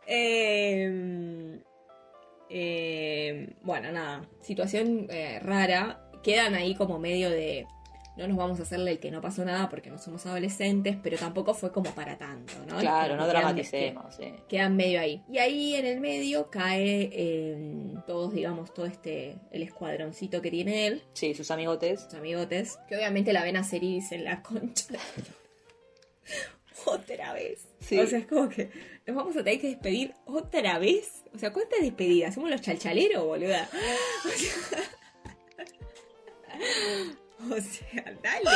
[0.05, 1.59] Eh,
[2.49, 6.01] eh, bueno, nada, situación eh, rara.
[6.23, 7.65] Quedan ahí como medio de...
[8.17, 11.17] No nos vamos a hacerle el que no pasó nada porque no somos adolescentes, pero
[11.17, 12.77] tampoco fue como para tanto, ¿no?
[12.79, 14.17] Claro, no quedan- dramaticemos.
[14.47, 15.21] quedan medio ahí.
[15.29, 20.87] Y ahí en el medio cae eh, todos, digamos, todo este, el escuadroncito que tiene
[20.87, 22.01] él, Sí, sus amigotes.
[22.03, 24.85] sus amigotes, que obviamente la ven a y dicen la concha.
[24.93, 25.31] de tu-".
[26.91, 27.67] Otra vez.
[27.79, 27.97] Sí.
[27.99, 28.69] O sea, es como que
[29.07, 31.23] nos vamos a tener que despedir otra vez.
[31.33, 32.33] O sea, ¿cuántas despedidas?
[32.35, 33.67] ¿Somos los chalchaleros, boluda?
[34.25, 34.79] O sea,
[37.57, 38.49] o sea, dale.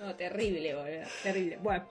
[0.00, 1.08] No, terrible, boludo.
[1.22, 1.56] Terrible.
[1.58, 1.88] Bueno.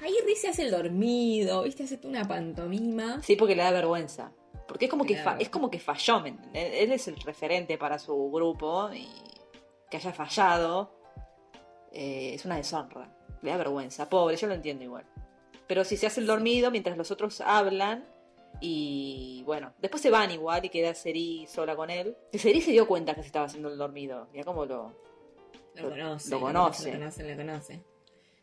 [0.00, 1.82] Ahí Riz se hace el dormido, ¿viste?
[1.84, 3.20] Hace toda una pantomima.
[3.22, 4.30] Sí, porque le da vergüenza.
[4.68, 6.72] Porque es como que, fa- es como que falló, ¿me entendés?
[6.74, 9.08] Él es el referente para su grupo y
[9.90, 10.94] que haya fallado
[11.92, 13.10] eh, es una deshonra.
[13.42, 14.08] Le da vergüenza.
[14.08, 15.04] Pobre, yo lo entiendo igual.
[15.66, 18.04] Pero si se hace el dormido mientras los otros hablan
[18.60, 22.16] y bueno, después se van igual y queda Seri sola con él.
[22.32, 24.28] Y Seri se dio cuenta que se estaba haciendo el dormido.
[24.34, 24.92] Ya como lo...
[25.76, 26.30] Lo Lo- conoce.
[26.30, 26.92] lo conoce.
[26.92, 27.80] Lo conoce, lo conoce.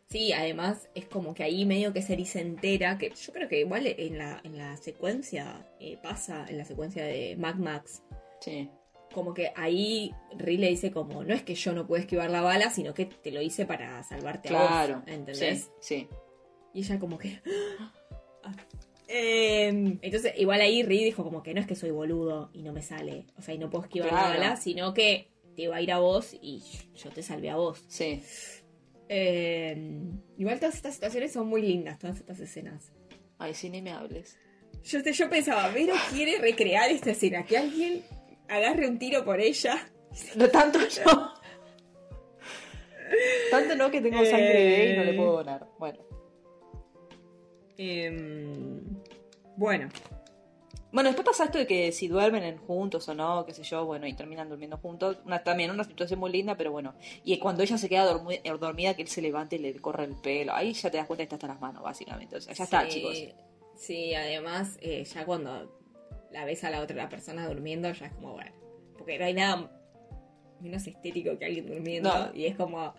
[0.07, 3.59] Sí, además es como que ahí medio que Seri se entera, que yo creo que
[3.59, 8.01] igual en la, en la secuencia eh, pasa, en la secuencia de Mad Max,
[8.39, 8.69] Sí,
[9.13, 12.41] como que ahí Ri le dice como, no es que yo no puedo esquivar la
[12.41, 14.95] bala, sino que te lo hice para salvarte a claro.
[14.99, 15.71] vos, ¿entendés?
[15.79, 16.09] Sí, sí.
[16.73, 17.41] Y ella como que...
[18.43, 18.53] ah.
[19.07, 22.73] Em, entonces, igual ahí Ri dijo como que no es que soy boludo y no
[22.73, 24.29] me sale, o sea, y no puedo esquivar Claro.
[24.29, 26.63] la bala, sino que te iba a ir a vos y
[26.95, 27.83] yo te salvé a vos.
[27.87, 28.21] Sí.
[29.07, 29.77] Eh,
[30.37, 32.91] igual todas estas situaciones son muy lindas, todas estas escenas.
[33.37, 34.37] Ay, sí, ni me hables.
[34.83, 38.03] Yo, yo pensaba, Vero quiere recrear esta escena, que alguien
[38.47, 39.87] agarre un tiro por ella.
[40.35, 41.33] No tanto no.
[43.51, 45.67] Tanto no que tengo sangre de y no le puedo donar.
[45.77, 45.99] Bueno.
[47.77, 48.81] Em,
[49.57, 49.89] bueno,
[50.91, 53.83] Bueno, después pasa esto de que si duermen en juntos o no, qué sé yo,
[53.85, 55.17] bueno, y terminan durmiendo juntos.
[55.25, 56.93] Una, también una situación muy linda, pero bueno.
[57.25, 60.05] Y cuando ella se queda dormi- eh, dormida, que él se levante y le corre
[60.05, 60.53] el pelo.
[60.53, 62.37] Ahí ya te das cuenta que está hasta las manos, básicamente.
[62.37, 63.17] O sea, ya está, sí, chicos.
[63.75, 65.77] Sí, además, eh, ya cuando
[66.31, 68.51] la ves a la otra la persona durmiendo, ya es como, bueno,
[68.97, 69.69] porque no hay nada
[70.61, 72.09] menos estético que alguien durmiendo.
[72.27, 72.33] No.
[72.33, 72.93] Y es como,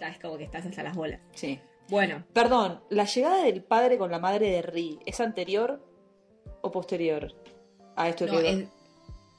[0.00, 1.20] ya es como que estás hasta las bolas.
[1.36, 1.60] Sí.
[1.90, 5.84] Bueno, Perdón, ¿la llegada del padre con la madre de Ri es anterior
[6.62, 7.34] o posterior
[7.96, 8.50] a esto no, que...
[8.50, 8.68] es-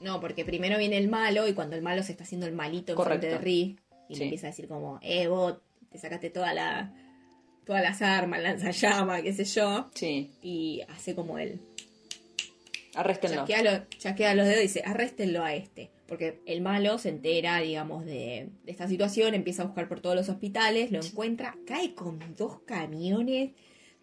[0.00, 2.92] no, porque primero viene el malo y cuando el malo se está haciendo el malito
[2.92, 3.20] en Correcto.
[3.20, 4.18] frente de Ri y Sí.
[4.18, 5.56] le empieza a decir como, eh, vos
[5.90, 6.92] te sacaste toda la,
[7.64, 11.60] todas las armas, lanzallamas, qué sé yo, Sí, y hace como él.
[12.94, 13.46] arréstenlo.
[13.46, 15.90] Chasquea, lo- chasquea los dedos y dice, arréstenlo a este.
[16.12, 20.14] Porque el malo se entera, digamos, de, de esta situación, empieza a buscar por todos
[20.14, 23.52] los hospitales, lo encuentra, cae con dos camiones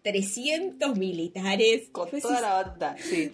[0.02, 1.88] 300 militares.
[1.92, 3.30] Con toda decís, la banda, sí.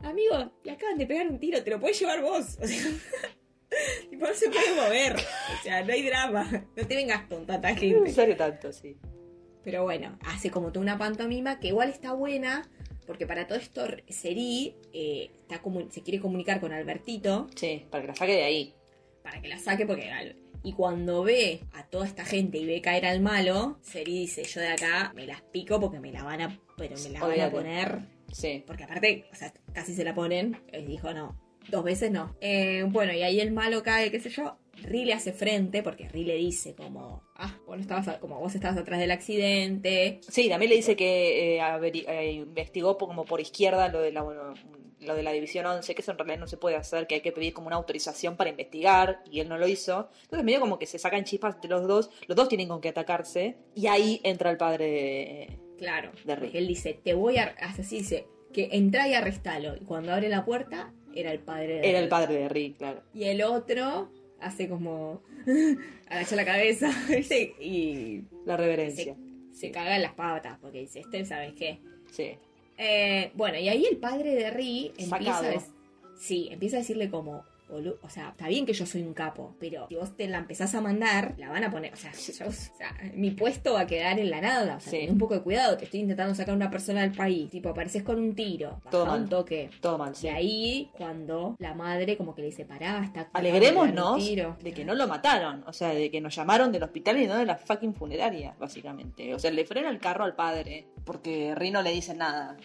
[0.00, 2.58] Amigo, le acaban de pegar un tiro, te lo puedes llevar vos.
[3.68, 5.16] O sea, no se puede mover.
[5.16, 6.66] O sea, no hay drama.
[6.74, 8.96] No te vengas con tanta No necesario tanto, sí.
[9.64, 12.62] Pero bueno, hace como toda una pantomima que igual está buena,
[13.06, 18.08] porque para todo esto Seri eh, está se quiere comunicar con Albertito Sí, para que
[18.08, 18.74] la saque de ahí.
[19.22, 20.10] para que la saque, porque
[20.62, 24.60] y cuando ve a toda esta gente y ve caer al malo, Seri dice, yo
[24.60, 27.50] de acá me las pico porque me la van a, pero me la van a
[27.50, 27.98] poner
[28.32, 28.64] Sí.
[28.66, 30.60] porque aparte, o sea, casi se la ponen.
[30.72, 31.40] Y dijo, no,
[31.70, 32.34] dos veces no.
[32.40, 34.56] Eh, bueno, y ahí el malo cae, qué sé yo.
[34.82, 38.54] Ri le hace frente, porque Ri le dice como, ah, bueno, estabas, a- como vos
[38.54, 40.20] estabas atrás del accidente.
[40.28, 44.22] Sí, también le dice que eh, averi- eh, investigó como por izquierda lo de la
[44.22, 44.54] bueno,
[45.00, 47.20] lo de la división 11, que eso en realidad no se puede hacer, que hay
[47.20, 50.08] que pedir como una autorización para investigar, y él no lo hizo.
[50.22, 52.88] Entonces medio como que se sacan chispas entre los dos, los dos tienen con qué
[52.88, 55.58] atacarse, y ahí entra el padre de...
[55.78, 56.40] Claro, De Ri.
[56.46, 59.76] porque él dice, te voy a, así dice, que entra y arrestalo.
[59.76, 63.02] Y cuando abre la puerta, era el padre de Era el padre de Rick, claro.
[63.12, 64.10] Y el otro
[64.46, 65.22] hace como,
[66.08, 66.90] agacha la cabeza.
[67.60, 69.16] Y La reverencia.
[69.52, 71.78] se caga en las patas, porque dice, este, ¿sabes qué?
[72.10, 72.32] Sí.
[72.78, 75.48] Eh, bueno, y ahí el padre de Ri empieza Sacado.
[75.48, 75.72] a, dec-
[76.18, 79.54] sí, empieza a decirle como, "Bolu- o sea, está bien que yo soy un capo,
[79.58, 82.46] pero si vos te la empezás a mandar, la van a poner, o sea, yo-
[82.46, 84.98] o sea, mi puesto va a quedar en la nada, o sea, Sí.
[84.98, 87.68] ten un poco de cuidado, te estoy intentando sacar a una persona del país, tipo,
[87.68, 89.22] apareces con un tiro, Todo mal.
[89.22, 89.70] un toque.
[89.80, 90.28] Todo mal, sí.
[90.28, 94.56] De ahí, cuando la madre como que le dice, pará, está Alegrémonos tiro".
[94.62, 97.36] de que no lo mataron, o sea, de que nos llamaron del hospital y no
[97.36, 99.34] de la fucking funeraria, básicamente.
[99.34, 102.56] O sea, le frena el carro al padre, porque Ri no le dice nada.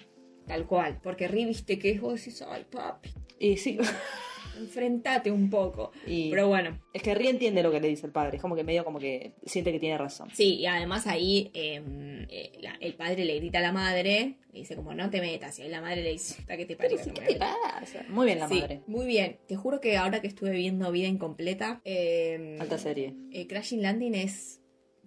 [0.47, 3.09] Tal cual, porque Ri viste que vos decís, ay papi,
[3.39, 3.77] Y sí,
[4.61, 5.91] enfrentate un poco.
[6.07, 8.55] y Pero bueno, es que Ri entiende lo que le dice el padre, es como
[8.55, 10.29] que medio como que siente que tiene razón.
[10.33, 11.81] Sí, y además ahí eh,
[12.29, 15.57] eh, la- el padre le grita a la madre, le dice como no te metas,
[15.59, 16.97] y ahí la madre le dice, "Puta, ¿qué te parió?
[17.03, 17.55] ¿Qué te metas".
[17.79, 18.05] pasa?
[18.09, 18.81] Muy bien la Sí, madre.
[18.87, 19.37] muy bien.
[19.47, 23.13] Te juro que ahora que estuve viendo Vida Incompleta, eh, Alta serie.
[23.31, 24.61] eh, Crashing Landing es,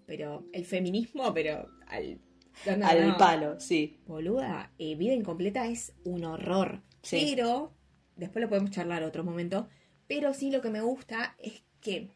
[0.07, 2.19] pero el feminismo, pero al,
[2.67, 3.17] no, no, Al no.
[3.17, 3.99] palo, sí.
[4.07, 6.83] Boluda, eh, Vida Incompleta es un horror.
[7.03, 7.33] Sí.
[7.35, 7.74] Pero,
[8.17, 9.69] después lo podemos charlar otro momento,
[10.07, 12.11] pero sí lo que me gusta es que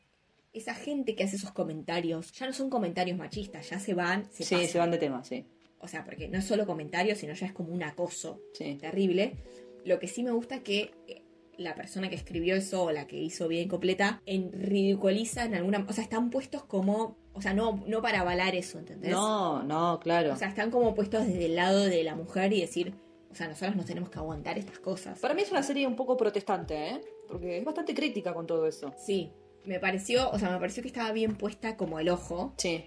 [0.52, 4.44] esa gente que hace esos comentarios, ya no son comentarios machistas, ya se van, se
[4.44, 4.68] sí, pasan.
[4.70, 5.44] se van de tema, sí.
[5.80, 8.76] O sea, porque no es solo comentarios, sino ya es como un acoso Sí.
[8.80, 9.36] terrible.
[9.84, 11.22] Lo que sí me gusta es que eh,
[11.56, 15.86] la persona que escribió eso o la que hizo Vida Incompleta en ridiculiza en alguna...
[15.88, 17.16] O sea, están puestos como...
[17.32, 19.12] O sea, no, no para avalar eso, ¿entendés?
[19.12, 20.32] No, no, claro.
[20.32, 22.94] O sea, están como puestos desde el lado de la mujer y decir,
[23.30, 25.18] o sea, nosotros nos tenemos que aguantar estas cosas.
[25.18, 27.00] Para mí es una serie un poco protestante, ¿eh?
[27.28, 28.92] Porque es bastante crítica con todo eso.
[28.96, 29.32] Sí,
[29.64, 32.54] me pareció, o sea, me pareció que estaba bien puesta como el ojo.
[32.56, 32.86] Sí.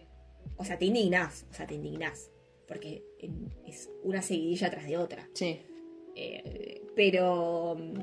[0.57, 2.31] O sea, te indignás, o sea, te indignás.
[2.67, 3.03] Porque
[3.65, 5.29] es una seguidilla tras de otra.
[5.33, 5.61] Sí.
[6.15, 8.01] Eh, pero mm,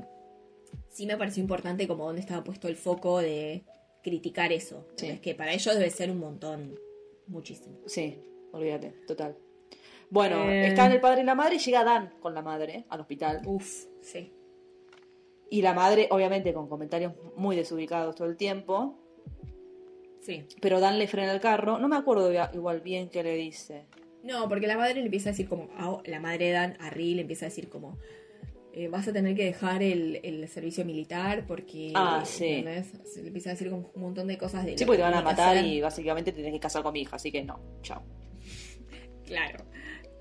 [0.90, 3.64] sí me pareció importante como donde estaba puesto el foco de
[4.02, 4.86] criticar eso.
[4.96, 5.08] Sí.
[5.08, 6.78] Es que para ellos debe ser un montón,
[7.26, 7.78] muchísimo.
[7.86, 8.18] Sí,
[8.52, 9.36] olvídate, total.
[10.10, 10.68] Bueno, Eh.
[10.68, 13.42] están el padre y la madre y llega Dan con la madre al hospital.
[13.46, 14.32] Uf, sí.
[15.50, 18.98] Y la madre, obviamente, con comentarios muy desubicados todo el tiempo.
[20.20, 20.44] Sí.
[20.60, 21.78] Pero Dan le frena el carro.
[21.78, 23.86] No me acuerdo igual bien qué le dice.
[24.22, 26.90] No, porque la madre le empieza a decir como, a- la madre de Dan, a
[26.90, 27.96] Ri le empieza a decir como,
[28.74, 31.92] eh, vas a tener que dejar el, el servicio militar porque...
[31.94, 32.62] Ah, sí.
[32.62, 32.82] le
[33.26, 34.76] empieza a decir como un montón de cosas de...
[34.76, 37.02] Sí, porque que te van a matar y básicamente te tenés que casar con mi
[37.02, 37.58] hija, así que no.
[37.82, 38.02] Chao.
[39.24, 39.64] Claro.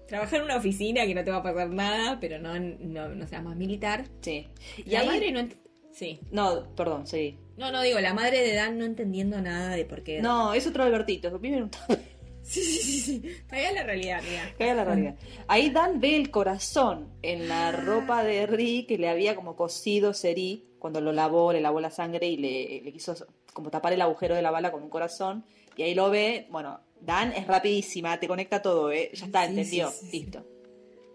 [0.08, 3.28] Trabajar en una oficina que no te va a pasar nada, pero no, no, no
[3.28, 4.06] seas más militar.
[4.22, 4.48] Sí.
[4.78, 5.48] Y la ahí- madre no...
[5.92, 6.20] Sí.
[6.32, 7.38] No, perdón, sí.
[7.58, 10.22] No, no, digo, la madre de Dan no entendiendo nada de por qué...
[10.22, 11.38] No, es otro Albertito.
[11.40, 11.72] Vive en un...
[12.44, 14.54] Sí, sí, sí, en la realidad, mira.
[14.58, 15.16] Cae la realidad.
[15.50, 20.14] Ahí Dan ve el corazón en la ropa de Rick que le había como cosido
[20.14, 23.16] Seri cuando lo lavó, le lavó la sangre y le, le quiso
[23.52, 25.44] como tapar el agujero de la bala con un corazón.
[25.76, 29.12] Y ahí lo ve, bueno, Dan es rapidísima, te conecta todo, ¿eh?
[29.14, 30.20] Ya está, Sí, entendió, sí, sí, sí.
[30.20, 30.46] listo.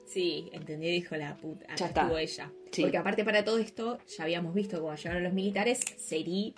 [0.07, 1.67] Sí, entendió dijo la puta.
[1.77, 2.03] Ya está.
[2.03, 2.53] estuvo ella.
[2.81, 6.55] Porque aparte para todo esto, ya habíamos visto cuando llegaron los militares, Seri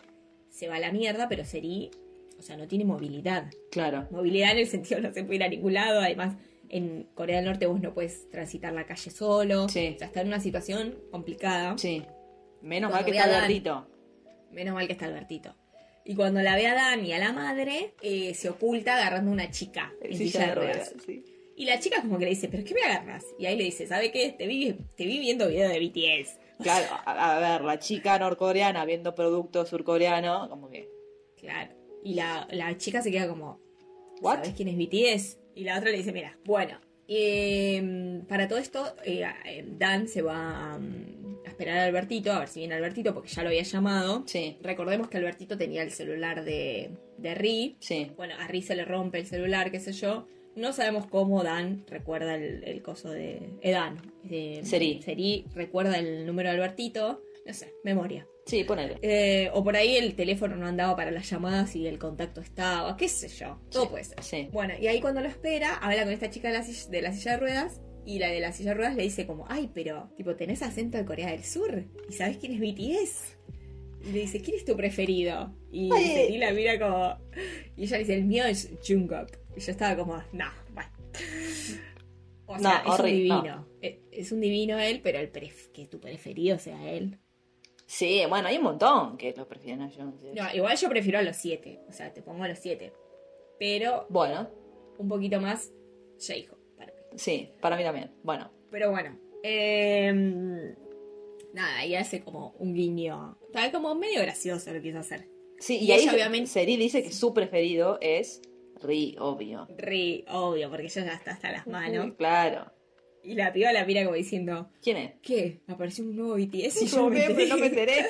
[0.50, 1.90] se va a la mierda, pero Seri,
[2.38, 3.50] o sea, no tiene movilidad.
[3.70, 4.06] Claro.
[4.10, 6.00] Movilidad en el sentido no se puede ir a ningún lado.
[6.00, 6.37] Además,
[6.68, 9.68] en Corea del Norte vos no puedes transitar la calle solo.
[9.68, 9.92] Sí.
[9.94, 11.79] O sea, está en una situación complicada.
[11.79, 12.02] Sí.
[12.60, 13.37] Menos Cuando mal que está Dan.
[13.44, 13.87] Albertito.
[14.50, 15.54] Menos mal que está Albertito.
[16.05, 19.50] Y cuando la ve a Dan y a la madre, eh, se oculta agarrando una
[19.50, 20.94] chica en silla de ruedas.
[21.07, 21.25] sí.
[21.57, 23.25] Y la chica como que le dice, ¿pero qué me agarras?
[23.38, 24.35] Y ahí le dice, ¿sabe qué?
[24.37, 26.37] Te vi, te vi viendo video de BTS.
[26.61, 30.88] Claro, a, a ver, la chica norcoreana viendo producto surcoreano, como que.
[31.38, 31.73] Claro.
[32.02, 33.61] Y la, la chica se queda como,
[34.21, 34.38] ¿What?
[34.38, 35.38] ¿sabes quién es BTS?
[35.55, 40.23] Y la otra le dice, mira, bueno, Eh, para todo esto, eh, eh, Dan se
[40.23, 43.62] va um, a esperar a Albertito, a ver si viene Albertito, porque ya lo había
[43.62, 44.24] llamado.
[44.26, 47.76] Sí, Recordemos que Albertito tenía el celular de, de Ri.
[47.80, 48.10] sí.
[48.16, 50.26] Bueno, a Ri se le rompe el celular, qué sé yo.
[50.56, 53.50] No sabemos cómo Dan recuerda el, el coso de.
[53.60, 53.98] Eh, Dan.
[54.62, 55.02] Seri.
[55.02, 57.22] Seri recuerda el número de Albertito.
[57.44, 58.26] No sé, memoria.
[58.46, 58.98] Sí, ponele.
[59.02, 62.96] Eh, o por ahí el teléfono no andaba para las llamadas y el contacto estaba,
[62.96, 63.58] qué sé yo.
[63.70, 64.22] Todo Sí, puede ser.
[64.22, 64.48] sí.
[64.52, 67.12] Bueno, y ahí cuando lo espera, habla con esta chica de la, silla, de la
[67.12, 67.80] silla de ruedas.
[68.07, 70.98] Y la de la silla de ruedas le dice como, ay, pero, tipo, ¿tenés acento
[70.98, 71.85] de Corea del Sur?
[72.09, 73.37] ¿Y sabés quién es BTS?
[74.07, 75.55] Y le dice, ¿quién es tu preferido?
[75.73, 75.90] Y.
[75.90, 77.17] Seri la mira como...
[77.77, 79.38] Y ella dice, el mío es Jungkook.
[79.57, 80.44] Y yo estaba como, no,
[80.75, 80.90] bueno.
[82.46, 83.42] O sea, No, es un divino.
[83.42, 83.69] no.
[83.81, 87.19] Es, es un divino él, pero el pref- que tu preferido sea él.
[87.87, 90.21] Sí, bueno, hay un montón que lo prefieren a Jones.
[90.35, 91.81] No, igual yo prefiero a los siete.
[91.88, 92.92] O sea, te pongo a los siete.
[93.59, 94.50] Pero Bueno,
[94.98, 95.71] un poquito más
[96.19, 96.54] mí.
[97.17, 98.10] Sí, para mí también.
[98.23, 99.19] Bueno, Pero bueno.
[99.42, 100.12] eh,
[101.52, 103.38] nada, ahí hace como un guiño.
[103.46, 105.29] Está como medio gracioso lo que quiso hacer.
[105.58, 108.42] sí, Y y, ahí ella, obviamente- Seri dice que su preferido es
[108.83, 109.67] Ri, obvio.
[109.79, 112.15] Re obvio, porque ella ya está hasta las manos.
[112.19, 112.71] Claro.
[113.23, 115.12] Y la piba la mira como diciendo, ¿Quién es?
[115.23, 115.62] ¿qué?
[115.69, 117.48] Apareció un nuevo BTS y yo me enteré.
[117.48, 118.04] no me enteré.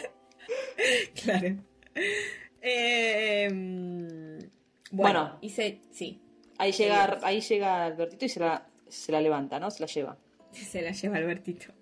[1.23, 1.57] claro.
[2.61, 4.51] Eh, bueno,
[4.91, 5.39] Bueno.
[5.43, 6.21] hice, sí,
[6.57, 9.71] Ahí llega, ahí llega Albertito y se la, se la levanta, ¿no?
[9.71, 10.17] Se la lleva.
[10.53, 11.73] Se la lleva Albertito.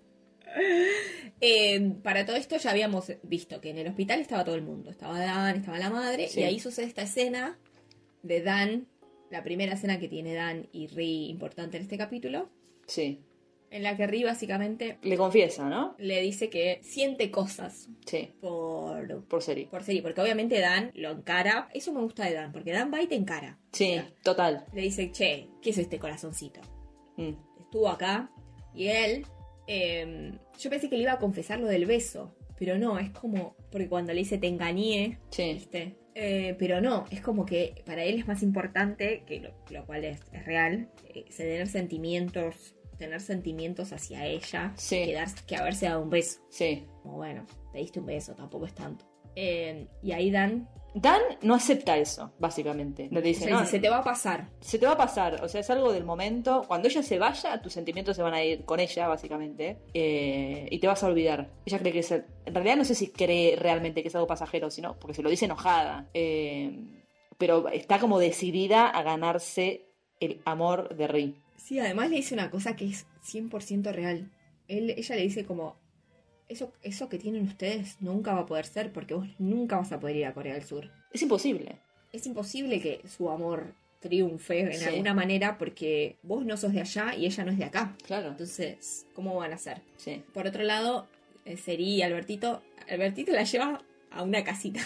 [1.41, 4.89] Eh, para todo esto ya habíamos visto que en el hospital estaba todo el mundo.
[4.91, 6.27] Estaba Dan, estaba la madre.
[6.27, 6.41] Sí.
[6.41, 7.57] Y ahí sucede esta escena
[8.21, 8.87] de Dan,
[9.29, 12.49] la primera escena que tiene Dan y Ri importante en este capítulo.
[12.87, 13.19] Sí.
[13.71, 15.95] En la que Ri básicamente Le confiesa, ¿no?
[15.97, 18.29] le dice que siente cosas Sí.
[18.39, 19.65] por, Por Seri.
[19.65, 20.01] por Seri.
[20.01, 21.69] Porque obviamente Dan lo encara.
[21.73, 23.57] Eso me gusta de Dan, porque Dan va y te encara.
[23.71, 24.65] Sí, total.
[24.73, 26.61] Le dice, che, ¿qué es este corazoncito?
[27.17, 27.31] Mm.
[27.59, 28.29] estuvo acá
[28.73, 29.25] y él,
[29.67, 33.55] eh, yo pensé que le iba a confesar lo del beso, pero no, es como,
[33.71, 35.53] porque cuando le dice te engañé, Sí.
[35.53, 35.95] ¿viste?
[36.15, 40.05] Eh, pero no, es como que para él es más importante, que lo, lo cual
[40.05, 45.05] es, es real, eh, tener sentimientos, tener sentimientos hacia ella, Sí.
[45.05, 46.39] que, dar- que haberse dado un beso.
[46.49, 46.85] Sí.
[47.01, 49.05] Como bueno, te diste un beso, tampoco es tanto.
[49.35, 53.07] Eh, y ahí Dan Dan no acepta eso, básicamente.
[53.11, 54.49] Le o dice, sea, no, se te va a pasar.
[54.59, 55.43] se te va a pasar.
[55.43, 56.63] O sea, es algo del momento.
[56.67, 59.79] Cuando ella se vaya, tus sentimientos se van a ir con ella, básicamente.
[59.93, 61.49] eh, y te vas a olvidar.
[61.65, 62.11] Ella cree que es.
[62.11, 65.23] el- En realidad, no sé si cree realmente que es algo pasajero, sino porque se
[65.23, 66.09] lo dice enojada.
[66.13, 66.79] eh,
[67.39, 69.87] pero está como decidida a ganarse
[70.19, 71.35] el amor de Ri.
[71.57, 74.31] Sí, además le dice una cosa que es 100% real.
[74.67, 75.75] Él, ella le dice como,
[76.53, 79.99] eso, eso que tienen ustedes nunca va a poder ser porque vos nunca vas a
[79.99, 80.89] poder ir a Corea del Sur.
[81.11, 81.77] Es imposible.
[82.11, 84.85] Es imposible que su amor triunfe en Sí.
[84.85, 87.95] alguna manera porque vos no sos de allá y ella no es de acá.
[88.05, 88.29] Claro.
[88.29, 89.81] Entonces, ¿cómo van a ser?
[89.97, 90.23] Sí.
[90.33, 91.07] Por otro lado,
[91.45, 93.81] eh, Seri y Albertito, Albertito la lleva
[94.11, 94.81] a una casita.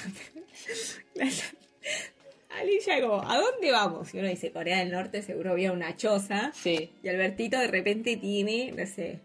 [1.15, 1.43] Lle-
[2.59, 4.13] Alicia como, ¿a dónde vamos?
[4.13, 6.51] Y uno dice, Corea del Norte seguro había una choza.
[6.55, 6.89] Sí.
[7.03, 9.19] Y Albertito de repente tiene, no sé,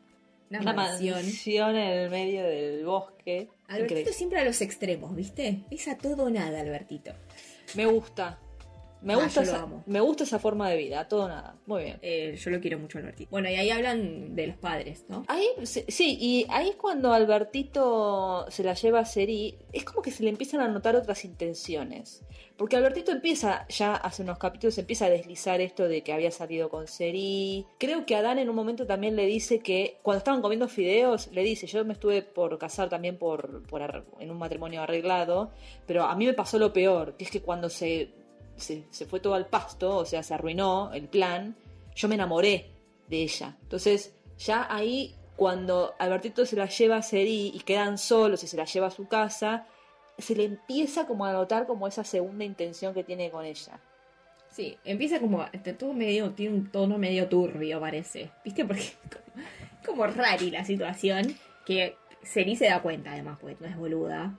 [0.60, 1.14] una, Una mansión.
[1.22, 3.48] mansión en el medio del bosque.
[3.68, 4.12] Albertito Increíble.
[4.12, 5.60] siempre a los extremos, ¿viste?
[5.70, 7.12] Es a todo o nada, Albertito.
[7.74, 8.38] Me gusta.
[9.02, 11.56] Me Ah, gusta, esa, me gusta esa forma de vida, todo nada.
[11.66, 11.98] Muy bien.
[12.02, 13.30] Eh, yo lo quiero mucho, Albertito.
[13.30, 15.24] Bueno, y ahí hablan de los padres, ¿no?
[15.28, 20.10] Ahí, sí, y ahí es cuando Albertito se la lleva a Seri, es como que
[20.10, 22.22] se le empiezan a notar otras intenciones.
[22.56, 26.68] Porque Albertito empieza, ya hace unos capítulos, empieza a deslizar esto de que había salido
[26.68, 27.66] con Seri.
[27.78, 31.42] Creo que Adán en un momento también le dice que, cuando estaban comiendo fideos, le
[31.42, 35.50] dice, yo me estuve por casar también por, por en un matrimonio arreglado,
[35.86, 38.10] pero a mí me pasó lo peor, que es que cuando se,
[38.62, 41.56] se, fue todo al pasto, o sea, se arruinó el plan,
[41.94, 42.70] yo me enamoré
[43.08, 43.56] de ella.
[43.62, 48.56] Entonces, ya ahí, cuando Albertito se la lleva a Seri y quedan solos y se
[48.56, 49.66] la lleva a su casa,
[50.18, 53.80] se le empieza como a notar como esa segunda intención que tiene con ella.
[54.50, 58.30] Sí, empieza como, este, todo medio, tiene un tono medio turbio, parece.
[58.44, 58.64] ¿Viste?
[58.64, 61.34] Porque es como, como la situación,
[61.64, 64.38] que Seri se da cuenta además, porque no es boluda.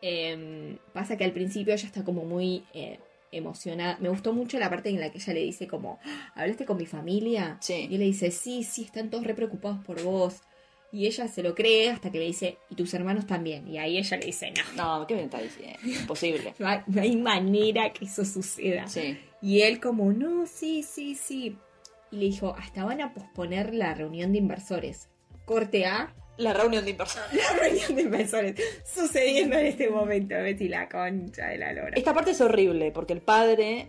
[0.00, 3.00] Em, pasa que al principio ella está como muy eh,
[3.32, 3.98] emocionada.
[4.00, 6.76] Me gustó mucho la parte en la que ella le dice como, "Ah, ¿hablaste con
[6.76, 7.58] mi familia?
[7.60, 7.86] Sí.
[7.90, 10.40] Y él le dice, sí, sí, están todos re preocupados por vos.
[10.92, 13.66] Y ella se lo cree hasta que le dice, y tus hermanos también.
[13.68, 15.78] Y ahí ella le dice, no, No, ¿qué me está diciendo?
[15.84, 16.54] Imposible.
[16.58, 18.86] no hay, no hay manera que eso suceda.
[18.86, 19.18] Sí.
[19.42, 21.58] Y él como, no, sí, sí, sí.
[22.10, 25.08] Y le dijo, hasta van a posponer la reunión de inversores.
[25.44, 27.32] Corte A, La reunión de inversores.
[27.32, 30.34] la reunión de inversores sucediendo en este momento.
[30.34, 31.92] Betty, la concha de la lora.
[31.96, 33.88] Esta parte es horrible porque el padre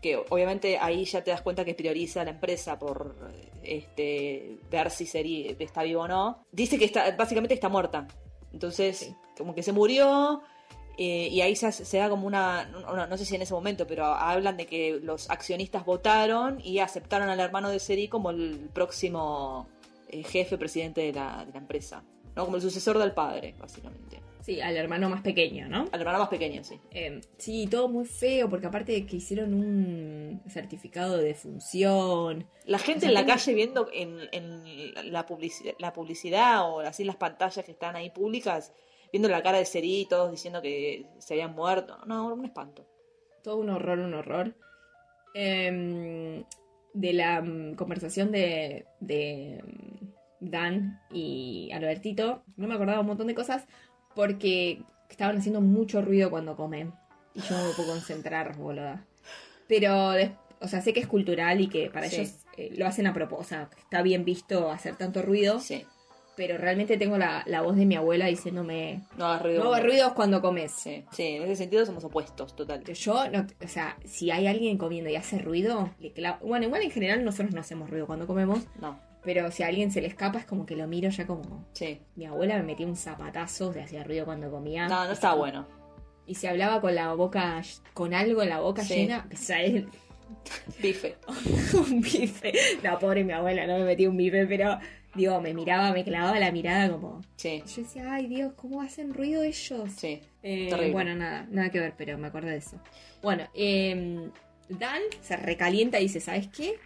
[0.00, 3.16] que obviamente ahí ya te das cuenta que prioriza a la empresa por
[3.64, 6.44] este ver si Seri está vivo o no.
[6.52, 8.06] Dice que está, básicamente está muerta.
[8.52, 9.14] Entonces, Sí.
[9.36, 10.42] como que se murió.
[11.00, 14.04] eh, y ahí se, da como una, no, no sé si en ese momento, pero
[14.06, 19.68] hablan de que los accionistas votaron y aceptaron al hermano de Seri como el próximo
[20.08, 22.04] eh, jefe, presidente de la, de la empresa.
[22.34, 22.44] ¿no?
[22.44, 24.20] Como el sucesor del padre, básicamente.
[24.48, 25.86] Sí, al hermano más pequeño, ¿no?
[25.92, 26.80] Al hermano más pequeño, sí.
[26.90, 32.46] Eh, sí, todo muy feo, porque aparte de que hicieron un certificado de defunción.
[32.64, 36.80] La gente O sea, en la calle viendo en, en la, publicidad, la publicidad o
[36.80, 38.72] así las pantallas que están ahí públicas,
[39.12, 41.98] viendo la cara de Seri, todos diciendo que se habían muerto.
[42.06, 42.86] No, un espanto.
[43.42, 44.54] Todo un horror, un horror.
[45.34, 46.42] Em,
[47.00, 50.06] de la mm, conversación de, de mm,
[50.40, 53.66] Dan y Albertito, no me acordaba un montón de cosas
[54.14, 56.92] porque estaban haciendo mucho ruido cuando comen.
[57.34, 59.04] Y yo no me puedo concentrar, boluda.
[59.68, 60.12] Pero,
[60.60, 62.16] o sea, sé que es cultural y que para Sí.
[62.16, 63.40] ellos eh, lo hacen a propósito.
[63.42, 65.60] O sea, está bien visto hacer tanto ruido.
[65.60, 65.84] Sí,
[66.38, 69.64] Pero realmente tengo la, la voz de mi abuela diciéndome, no hagas ruido.
[69.64, 70.70] no hagas ruidos cuando comes.
[70.70, 72.84] Sí, sí, en ese sentido somos opuestos, total.
[72.84, 76.82] Yo, no, o sea, si hay alguien comiendo y hace ruido, le clavo- Bueno, igual
[76.82, 80.06] en general nosotros no hacemos ruido cuando comemos, No, pero si a alguien se le
[80.06, 81.66] escapa es como que lo miro ya como...
[81.72, 82.00] sí.
[82.14, 84.86] Mi abuela me metía un zapatazo de hacía ruido cuando comía.
[84.86, 85.66] No, no está bueno.
[86.24, 87.60] Y si hablaba con la boca,
[87.94, 88.94] con algo en la boca Sí.
[88.94, 89.84] llena, o sea, es
[90.80, 91.16] Bife.
[91.74, 92.52] un bife.
[92.84, 94.78] No, pobre mi abuela, no me metía un bife, pero
[95.18, 97.20] digo, me miraba, me clavaba la mirada como...
[97.36, 99.90] Sí, Yo decía, ay Dios, ¿cómo hacen ruido ellos?
[99.96, 100.22] sí.
[100.42, 102.80] Eh, bueno, nada, nada que ver, pero me acordé de eso.
[103.20, 104.30] Bueno, eh,
[104.68, 106.76] Dan se recalienta y dice, ¿sabes qué?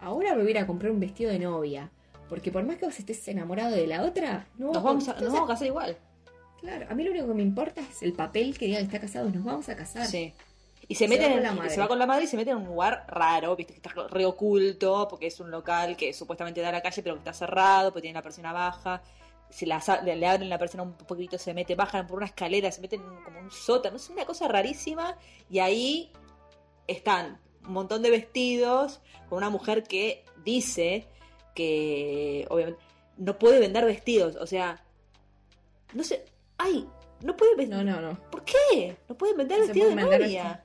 [0.00, 1.90] Ahora me voy a ir a comprar un vestido de novia.
[2.28, 5.14] Porque por más que vos estés enamorado de la otra, no Nos vamos, a, o
[5.14, 5.96] nos sea, vamos a casar igual.
[6.60, 9.00] Claro, a mí lo único que me importa es el papel que diga que está
[9.00, 9.30] casado.
[9.30, 10.06] Nos vamos a casar.
[10.06, 10.32] Sí.
[10.92, 12.50] Y se, Se mete va en- la se va con la madre y se mete
[12.50, 16.60] en un lugar raro, viste, que está re oculto, porque es un local que supuestamente
[16.60, 19.02] da a la calle, pero que está cerrado, porque tiene la persiana baja.
[19.48, 22.70] Si la, le, le abren la persiana un poquito, se mete, bajan por una escalera,
[22.70, 25.16] se meten en como un sótano, es una cosa rarísima.
[25.50, 26.10] Y ahí
[26.86, 31.06] están un montón de vestidos con una mujer que dice
[31.54, 32.80] que, obviamente,
[33.16, 34.82] no puede vender vestidos, o sea,
[35.92, 36.24] no sé,
[36.58, 36.86] ay,
[37.20, 37.84] no puede vender.
[37.84, 38.30] No, no, no.
[38.30, 38.96] ¿Por qué?
[39.08, 40.64] No pueden vender No se vestido de novia.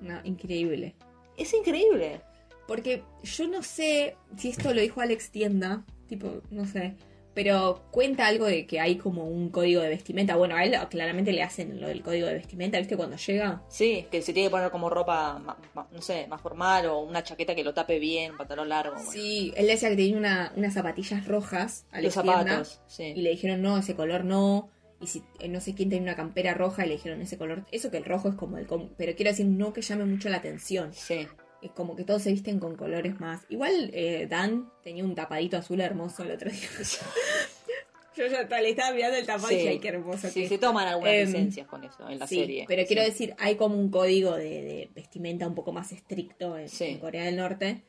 [0.00, 0.94] No, increíble.
[1.36, 2.20] Es increíble.
[2.66, 6.94] Porque yo no sé si esto lo dijo Alex Tienda, tipo, no sé.
[7.32, 10.36] Pero cuenta algo de que hay como un código de vestimenta.
[10.36, 12.96] Bueno, a él claramente le hacen lo del código de vestimenta, ¿viste?
[12.96, 13.62] Cuando llega.
[13.68, 17.00] Sí, que se tiene que poner como ropa, ma- ma- no sé, más formal o
[17.00, 18.94] una chaqueta que lo tape bien, un pantalón largo.
[18.94, 19.10] bueno.
[19.12, 23.12] Sí, él decía que tenía una- unas zapatillas rojas, Los Alex Tienda, zapatos, sí.
[23.14, 24.70] y le dijeron, no, ese color no.
[25.00, 27.64] Y si eh, no sé quién tenía una campera roja y le dijeron ese color.
[27.70, 28.66] Eso que el rojo es como el.
[28.66, 30.92] com- Pero quiero decir, no que llame mucho la atención.
[30.94, 31.26] Sí,
[31.62, 33.42] Es como que todos se visten con colores más.
[33.48, 36.60] Igual eh, Dan tenía un tapadito azul hermoso el otro día.
[38.16, 40.28] Yo ya le estaba mirando el tapado y dije, ay, qué hermoso.
[40.28, 40.60] sí, que se es".
[40.60, 42.64] toman algunas Em, licencias con eso en la Sí, serie.
[42.66, 43.08] pero quiero Sí.
[43.10, 47.36] decir, hay como un código de, de vestimenta un poco más estricto en Corea del
[47.36, 47.82] Norte.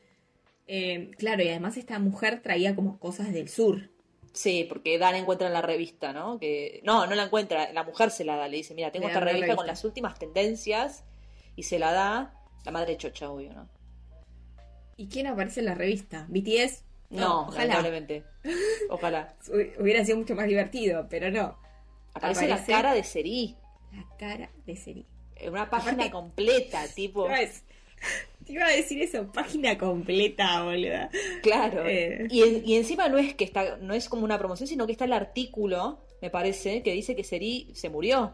[0.66, 3.88] Eh, claro, y además esta mujer traía como cosas del sur.
[4.32, 6.38] Sí, porque Dan encuentra en la revista, ¿no?
[6.38, 9.20] Que no, no la encuentra, la mujer se la da, le dice, mira, tengo esta
[9.20, 11.04] revista, con las últimas tendencias
[11.56, 13.68] y se la da la madre chocha, obvio, ¿no?
[14.96, 16.26] ¿Y quién aparece en la revista?
[16.28, 16.84] ¿BTS?
[17.10, 17.58] No, ojalá.
[17.66, 18.24] lamentablemente.
[18.90, 19.34] Ojalá.
[19.46, 21.58] Hu- Hubiera sido mucho más divertido, pero no.
[22.14, 23.56] Aparece, la cara de Seri.
[23.92, 25.06] La cara de Seri.
[25.36, 27.28] En una página Aparte- completa, tipo.
[27.28, 27.62] Dec-
[28.46, 31.10] te iba a decir eso, página completa, boluda.
[31.42, 31.86] Claro.
[31.86, 32.26] Eh.
[32.30, 34.92] Y, en- y encima no es que está, no es como una promoción, sino que
[34.92, 38.32] está el artículo, me parece, que dice que Seri se murió.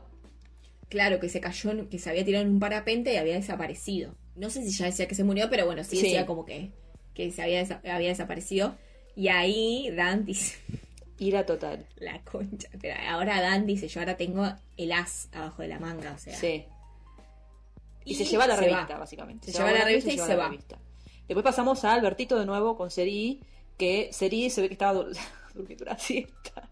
[0.88, 4.14] Claro, que se cayó, que se había tirado en un parapente y había desaparecido.
[4.36, 6.02] No sé si ya decía que se murió, pero bueno, sí Sí.
[6.02, 6.70] decía como que,
[7.14, 8.76] que se había, desa- había desaparecido.
[9.16, 10.56] Y ahí Dan dice,
[11.18, 11.86] Ira total.
[11.96, 12.68] la concha.
[12.80, 14.46] Pero ahora Dan dice, yo ahora tengo
[14.76, 16.34] el as abajo de la manga, o sea.
[16.36, 16.64] Sí.
[18.04, 18.98] Y, se lleva la se revista, va.
[19.00, 19.50] básicamente.
[19.50, 20.48] Se lleva la revista y se va.
[20.48, 20.78] revista.
[21.26, 23.40] Después pasamos a Albertito de nuevo con Seri,
[23.78, 25.16] que Seri se ve que estaba dur-
[25.54, 26.68] durmiendo una siesta.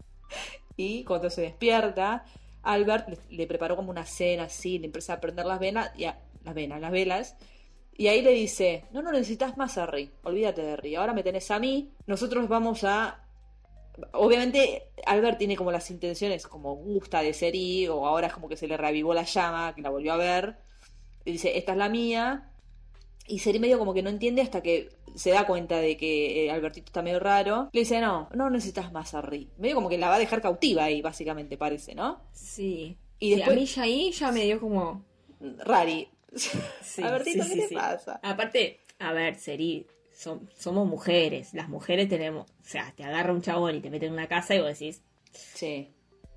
[0.77, 2.25] Y cuando se despierta,
[2.61, 6.05] Albert le, le preparó como una cena así, le empieza a prender las venas, y
[6.05, 7.35] a- las venas, las velas.
[7.95, 11.21] Y ahí le dice, no, no necesitas más a Ri, olvídate de Ri, ahora me
[11.23, 13.19] tenés a mí, nosotros vamos a...
[14.13, 18.57] Obviamente Albert tiene como las intenciones como gusta de Seri, o ahora es como que
[18.57, 20.57] se le reavivó la llama, que la volvió a ver,
[21.25, 22.49] y dice, esta es la mía,
[23.27, 26.51] y Seri medio como que no entiende hasta que se da cuenta de que eh,
[26.51, 27.69] Albertito está medio raro.
[27.71, 29.49] Le dice, no, no necesitas más a Ri.
[29.57, 32.21] Medio como que la va a dejar cautiva ahí, básicamente, parece, ¿no?
[32.33, 32.97] Sí.
[33.19, 35.05] Y Sí, después- a mí ya ahí ya me dio como...
[35.39, 36.09] Rari.
[36.35, 37.75] Sí, Albertito, sí, ¿qué sí, te sí.
[37.75, 38.19] pasa?
[38.23, 41.53] Aparte, a ver, Seri, som- somos mujeres.
[41.53, 42.49] Las mujeres tenemos.
[42.49, 45.01] O sea, te agarra un chabón y te mete en una casa y vos decís,
[45.31, 45.89] Sí.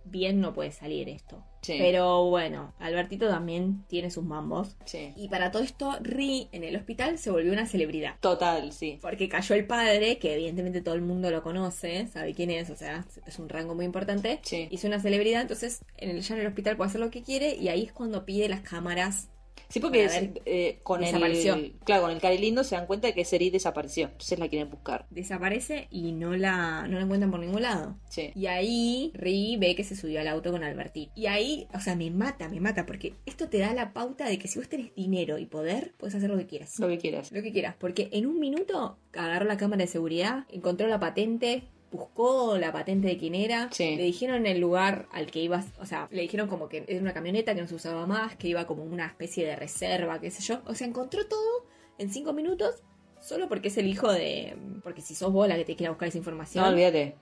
[0.07, 1.45] Bien no puede salir esto.
[1.63, 1.77] Sí.
[1.79, 4.77] Pero bueno, Albertito también tiene sus mambos.
[4.85, 5.13] Sí.
[5.17, 8.15] Y para todo esto, Ri en el hospital se volvió una celebridad.
[8.21, 8.99] Total, sí.
[9.03, 12.77] Porque cayó el padre, que evidentemente todo el mundo lo conoce, sabe quién es, o
[12.77, 14.39] sea, es un rango muy importante.
[14.43, 14.69] Sí.
[14.71, 17.57] Hizo una celebridad, entonces en el, ya en el hospital puede hacer lo que quiere
[17.57, 19.29] y ahí es cuando pide las cámaras.
[19.69, 20.09] Sí, porque
[20.45, 21.55] eh, con desapareció.
[21.55, 21.73] el.
[21.85, 24.07] Claro, con el Cari Lindo se dan cuenta de que Seri desapareció.
[24.07, 25.07] Entonces la quieren buscar.
[25.11, 27.97] Desaparece y no la, no la encuentran por ningún lado.
[28.09, 28.31] Sí.
[28.35, 31.13] Y ahí Ri ve que se subió al auto con Albertito.
[31.15, 34.39] Y ahí, o sea, me mata, me mata, porque esto te da la pauta de
[34.39, 36.79] que si vos tenés dinero y poder, puedes hacer lo que quieras.
[36.79, 37.33] Lo que quieras.
[37.33, 41.65] Lo que quieras, porque en un minuto agarró la cámara de seguridad, encontró la patente,
[41.93, 43.97] buscó la patente de quién era, Sí.
[43.97, 47.15] le dijeron el lugar al que ibas, o sea, le dijeron como que era una
[47.15, 50.43] camioneta que no se usaba más, que iba como una especie de reserva, qué sé
[50.43, 50.61] yo.
[50.67, 51.67] O sea, encontró todo
[51.99, 52.83] en cinco minutos.
[53.21, 54.57] Solo porque es el hijo de.
[54.85, 56.63] Porque si sos vos la que te quiera buscar esa información.
[56.65, 57.17] No, olvídate.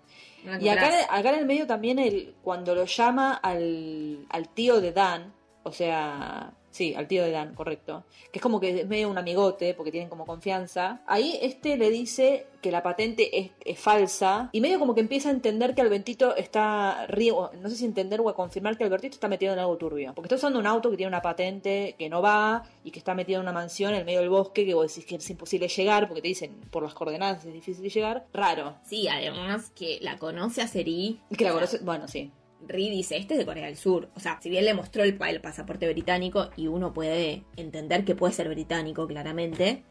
[0.45, 4.81] no Y acá, acá en el medio también, el, cuando lo llama al, al tío
[4.81, 8.03] de Dan, o sea, sí, al tío de Dan, correcto,
[8.33, 11.89] que es como que es medio un amigote, porque tienen como confianza, ahí este le
[11.89, 15.83] dice que la patente es, es falsa, y medio como que empieza a entender que
[15.83, 19.53] Albertito está, ri- o no sé si entender o a confirmar que Albertito está metido
[19.53, 22.65] en algo turbio, porque está usando un auto que tiene una patente que no va,
[22.83, 25.07] y que está metido en una mansión en el medio del bosque, que vos decís
[25.07, 28.75] que es imposible llegar, porque te dicen por las coordenadas es difícil llegar, raro.
[28.85, 31.21] Sí, además que la conoce a Seri.
[31.39, 32.33] Que la conoce, bueno, sí.
[32.69, 34.09] Ri dice, este es de Corea del Sur.
[34.15, 38.05] O sea, si bien le mostró el, pa- el pasaporte británico y uno puede entender
[38.05, 39.83] que puede ser británico, claramente,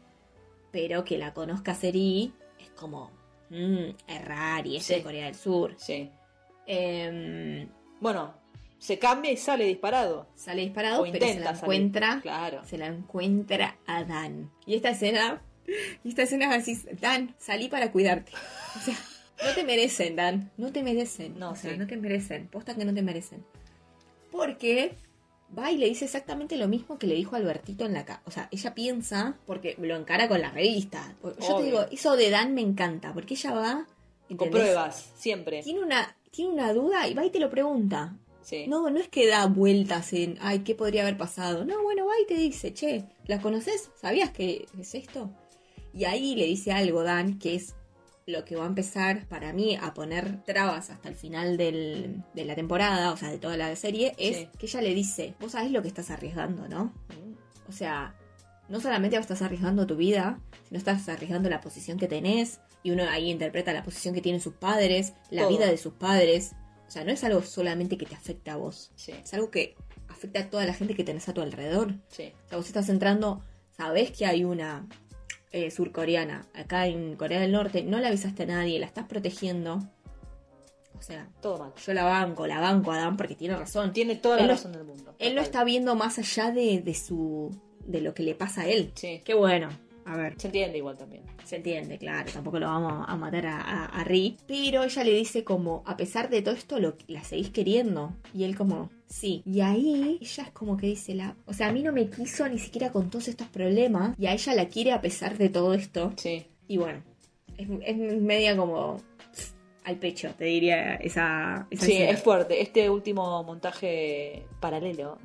[0.72, 3.10] pero que la conozca Seri es como,
[3.50, 4.94] mmm, es raro y es Sí.
[4.94, 5.74] de Corea del Sur.
[5.78, 6.10] Sí.
[6.66, 7.68] Em,
[8.00, 8.34] Bueno,
[8.78, 10.26] se cambia y sale disparado.
[10.34, 11.62] sale disparado, O pero se la salir.
[11.62, 12.64] encuentra, Claro.
[12.64, 14.50] se la encuentra a Dan.
[14.66, 15.42] Y esta escena,
[16.02, 18.32] y esta escena es así, Dan, salí para cuidarte.
[18.76, 18.96] O sea,
[19.42, 21.38] no te merecen, Dan, no te merecen.
[21.38, 21.78] No, o sea, sí.
[21.78, 23.44] no te merecen, posta que no te merecen.
[24.30, 24.96] Porque
[25.56, 28.22] va y le dice exactamente lo mismo que le dijo Albertito en la casa.
[28.26, 31.14] O sea, ella piensa, porque lo encara con la revista.
[31.22, 31.56] Yo Obvio.
[31.56, 33.86] te digo, eso de Dan me encanta, porque ella va, Con
[34.30, 34.60] ¿entendés?
[34.60, 35.62] pruebas, siempre.
[35.62, 38.16] Tiene una, tiene una duda y va y te lo pregunta.
[38.42, 38.66] Sí.
[38.66, 41.64] No, no es que da vueltas en, ay, ¿qué podría haber pasado?
[41.64, 43.90] No, bueno, va y te dice, che, ¿la conoces?
[43.98, 45.30] ¿Sabías que es esto?
[45.94, 47.74] Y ahí le dice algo Dan, que es
[48.26, 52.44] lo que va a empezar para mí a poner trabas hasta el final del- de
[52.44, 54.48] la temporada, o sea, de toda la serie, es Sí.
[54.58, 56.92] que ella le dice, vos sabés lo que estás arriesgando, ¿no?
[57.68, 58.14] O sea,
[58.68, 63.04] no solamente estás arriesgando tu vida, sino estás arriesgando la posición que tenés, y uno
[63.08, 65.50] ahí interpreta la posición que tienen sus padres, la Todo.
[65.56, 66.52] vida de sus padres.
[66.86, 69.74] O sea, no es algo solamente que te afecta a vos, Sí, es algo que
[70.08, 71.94] afecta a toda la gente que tenés a tu alrededor.
[72.08, 72.32] sí.
[72.46, 73.42] O sea, vos estás entrando,
[73.76, 74.86] sabés que hay una
[75.54, 79.78] eh, surcoreana acá en Corea del Norte, no la avisaste a nadie, la estás protegiendo.
[80.98, 81.72] O sea, Todo mal.
[81.84, 83.92] yo la banco, la banco a Dan porque tiene razón.
[83.92, 85.14] Tiene toda la Él no- razón del mundo.
[85.18, 85.44] Él Total.
[85.44, 87.50] está viendo más allá de, de su.
[87.86, 88.92] de lo que le pasa a él.
[88.94, 89.20] Sí.
[89.24, 89.68] Qué bueno.
[90.06, 91.22] A ver, Se entiende igual también.
[91.44, 92.30] se entiende, claro.
[92.32, 94.36] Tampoco lo vamos a matar a, a, a Ri.
[94.46, 98.12] Pero ella le dice como, a pesar de todo esto, lo, la seguís queriendo.
[98.34, 99.42] Y él como, sí.
[99.46, 101.36] Y ahí ella es como que dice la...
[101.46, 104.14] O sea, a mí no me quiso ni siquiera con todos estos problemas.
[104.18, 106.12] Y a ella la quiere a pesar de todo esto.
[106.16, 106.46] Sí.
[106.68, 107.02] Y bueno,
[107.56, 108.98] es, es media como...
[109.84, 111.66] al pecho, te diría esa...
[111.70, 112.10] esa Sí, escena.
[112.10, 112.60] es fuerte.
[112.62, 115.18] Este último montaje paralelo,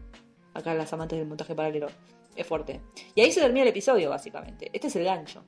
[0.53, 1.87] acá las amantes del montaje paralelo,
[2.41, 2.81] es fuerte.
[3.15, 4.69] Y ahí se termina el episodio, básicamente.
[4.73, 5.43] Este es el gancho.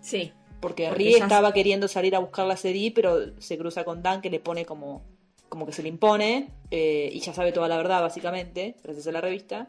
[0.00, 3.84] Sí, Porque, Porque Rie ya- estaba queriendo salir a buscar la serie, pero se cruza
[3.84, 5.02] con Dan que le pone como,
[5.48, 9.12] como que se le impone eh, y ya sabe toda la verdad, básicamente, gracias a
[9.12, 9.68] la revista.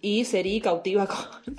[0.00, 1.54] Y Seri cautiva con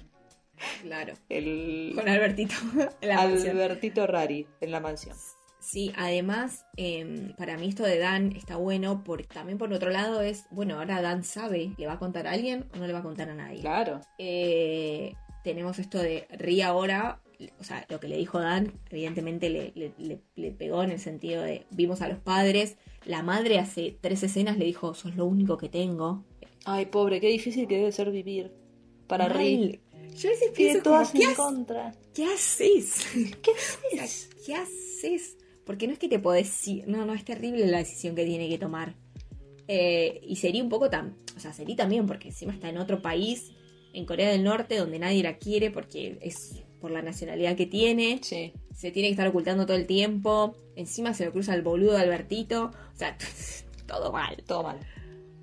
[0.82, 1.14] claro.
[1.30, 2.56] el Con Albertito.
[3.02, 3.50] mansión.
[3.58, 5.16] Albertito Rari en la mansión.
[5.64, 10.22] Sí, además, eh, para mí esto de Dan está bueno porque también por otro lado
[10.22, 13.00] es, bueno, ahora Dan sabe, ¿le va a contar a alguien o no le va
[13.00, 13.62] a contar a nadie?
[13.62, 14.02] Claro.
[14.18, 17.22] Eh, tenemos esto de Ri ahora,
[17.60, 21.00] o sea, lo que le dijo Dan, evidentemente le, le- le- le pegó en el
[21.00, 25.26] sentido de, vimos a los padres, la madre hace tres escenas le dijo, sos lo
[25.26, 26.24] único que tengo.
[26.66, 28.52] Ay, pobre, qué difícil que debe ser vivir
[29.08, 29.28] para.
[29.30, 29.82] Ri.
[30.16, 31.92] Yo a veces pienso como, ¿qué, en contra.
[32.14, 33.06] ¿qué haces?
[33.42, 33.52] ¿Qué
[34.00, 34.30] haces?
[34.46, 35.38] ¿Qué haces?
[35.66, 36.68] Porque no es que te podés.
[36.88, 38.96] No, no, es terrible la decisión que tiene que tomar.
[39.68, 41.16] Eh, y sería un poco tan.
[41.36, 43.52] O sea, sería también porque encima está en otro país,
[43.94, 48.20] en Corea del Norte, donde nadie la quiere porque es por la nacionalidad que tiene.
[48.22, 48.54] Sí.
[48.74, 50.56] Se tiene que estar ocultando todo el tiempo.
[50.76, 52.72] Encima se lo cruza el boludo de Albertito.
[52.94, 53.18] O sea,
[53.88, 54.44] todo mal.
[54.46, 54.80] Todo mal.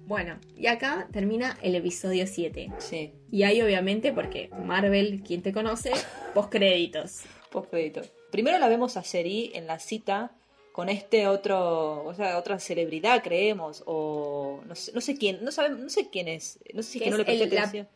[0.06, 2.72] Bueno, y acá termina el episodio 7.
[2.78, 5.92] Sí, Y hay obviamente, porque Marvel, quien te conoce,
[6.34, 7.20] postcréditos.
[7.52, 8.02] postcrédito.
[8.30, 10.30] Primero la vemos a Seri en la cita
[10.72, 15.50] con este otro, o sea, otra celebridad, creemos, o no sé, no sé quién, no
[15.50, 17.54] sabemos, no sé quién es, no sé si es Que no es le presté el-
[17.54, 17.88] la- atención.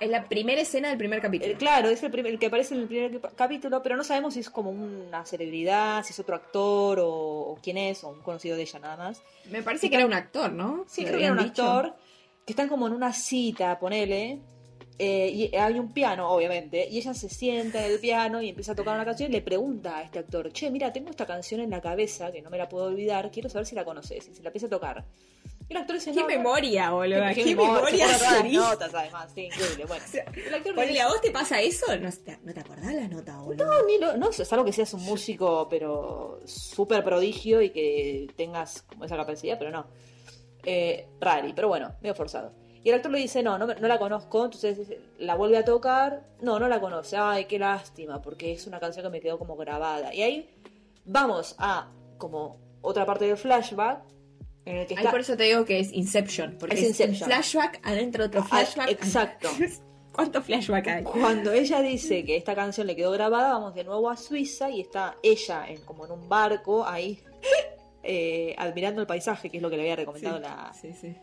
[0.00, 1.52] Es la primera escena del primer capítulo.
[1.52, 4.02] Eh, claro, es el, primer- el que aparece en el primer cap- capítulo, pero no
[4.02, 8.08] sabemos si es como una celebridad, si es otro actor o, o quién es, o
[8.08, 9.22] un conocido de ella nada más.
[9.50, 10.84] Me parece que era un actor, ¿no?
[10.88, 11.62] Sí, ¿Me creo que era un dicho?
[11.62, 11.94] actor
[12.44, 14.40] que están como en una cita, ponele,
[14.98, 18.72] eh, y hay un piano, obviamente, y ella se sienta en el piano y empieza
[18.72, 21.60] a tocar una canción y le pregunta a este actor, che, mira, tengo esta canción
[21.60, 24.34] en la cabeza que no me la puedo olvidar, quiero saber si la conoces, y
[24.34, 25.04] se la empieza a tocar.
[25.68, 27.20] Y el actor dice, ¡Qué no, memoria, boludo!
[27.28, 30.04] qué- ¡Qué, qué memoria, se notas, además, sí, increíble, bueno.
[30.08, 31.86] O sea, El actor le Ponele, dice, ¿a vos te pasa eso?
[31.98, 33.64] No, te- ¿no te acordás la nota, boludo?
[33.64, 38.28] No, ni lo- no, es algo que seas un músico, pero súper prodigio y que
[38.36, 39.86] tengas como esa capacidad, pero no.
[40.64, 42.52] Eh, rari, pero bueno, medio forzado.
[42.84, 44.78] Y el actor le dice, no, no, no la conozco, entonces
[45.18, 49.04] la vuelve a tocar, no, no la conoce, ay, qué lástima, porque es una canción
[49.04, 50.12] que me quedó como grabada.
[50.12, 50.50] Y ahí
[51.04, 54.00] vamos a como otra parte del flashback,
[54.64, 55.10] en el que Ahí está...
[55.12, 56.56] por eso te digo que es Inception.
[56.58, 57.28] Porque Es es, un Inception.
[57.30, 58.90] flashback adentro de otro Ah, flashback.
[58.90, 59.48] exacto.
[60.12, 61.04] ¿Cuántos flashback hay?
[61.04, 64.80] Cuando ella dice que esta canción le quedó grabada, vamos de nuevo a Suiza y
[64.82, 67.22] está ella en, como en un barco ahí
[68.02, 71.14] eh, admirando el paisaje, que es lo que le había recomendado la, Sí, sí.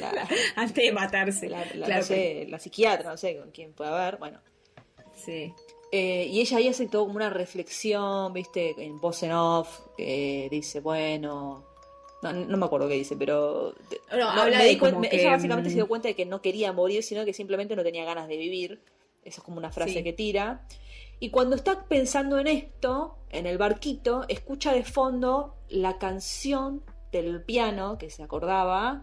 [0.00, 1.48] la, Antes de matarse.
[1.48, 4.40] la- la- Claro no sé, la psiquiatra, no sé con quién puede haber, bueno.
[5.14, 5.52] Sí.
[5.92, 10.48] Eh, y ella ahí hace todo como una reflexión, viste, en voz en off, que
[10.50, 11.64] dice, bueno...
[12.22, 13.74] No, no me acuerdo qué dice, pero...
[14.10, 16.14] No, no, habla me de di cuen- como Ella básicamente mm, se dio cuenta de
[16.14, 18.80] que no quería morir, sino que simplemente no tenía ganas de vivir.
[19.22, 20.66] Esa es como una frase que tira.
[21.18, 27.42] Y cuando está pensando en esto, en el barquito, escucha de fondo la canción del
[27.42, 29.02] piano que se acordaba.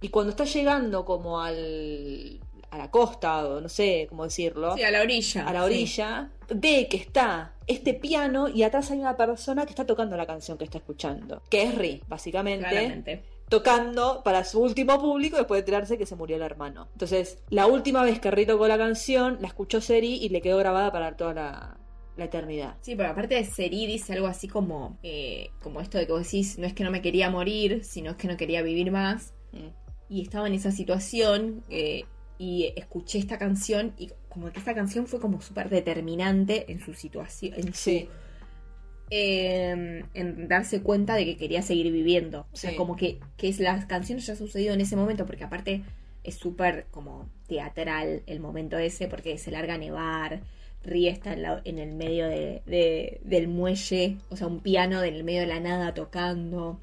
[0.00, 2.40] Y cuando está llegando como al,
[2.70, 5.46] a la costa, o no sé cómo decirlo, Sí, a la orilla.
[5.46, 5.64] a la sí.
[5.66, 10.26] orilla, ve que está este piano y atrás hay una persona que está tocando la
[10.26, 13.22] canción que está escuchando, que es Ri, básicamente Claramente.
[13.50, 16.88] Tocando para su último público después de enterarse que se murió el hermano.
[16.92, 20.56] Entonces, la última vez que Ri tocó la canción, la escuchó Seri y le quedó
[20.56, 21.78] grabada para toda la,
[22.16, 22.76] la eternidad.
[22.80, 26.22] Sí, pero aparte de Seri dice algo así como, eh, como esto de que vos
[26.22, 29.34] decís, no es que no me quería morir, sino es que no quería vivir más.
[29.50, 29.68] Mm.
[30.08, 32.04] Y estaba en esa situación eh,
[32.38, 36.94] y escuché esta canción y como que esta canción fue como súper determinante en su
[36.94, 38.08] situación, en su Sí,
[39.10, 42.46] eh, en darse cuenta de que quería seguir viviendo.
[42.52, 45.82] O sea, como que, que es, la canción ya sucedido en ese momento, porque aparte
[46.24, 50.42] es súper como teatral el momento ese, porque se larga a nevar,
[50.82, 55.02] Rie está en, la- en el medio de, de- del muelle, o sea, un piano
[55.02, 56.78] en el medio de la nada tocando.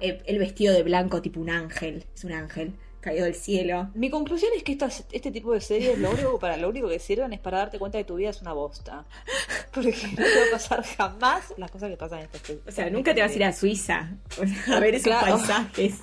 [0.00, 3.90] Eh, el vestido de blanco, tipo un ángel, es un ángel caído del cielo.
[3.94, 6.98] Mi conclusión es que estas, este tipo de series lo único, para lo único que
[6.98, 9.04] sirven es para darte cuenta de que tu vida es una bosta.
[9.72, 12.62] Porque no te va a pasar jamás las cosas que pasan en esta serie.
[12.66, 14.10] O sea, nunca te vas a ir a Suiza
[14.72, 15.36] a ver esos Claro.
[15.36, 15.94] paisajes.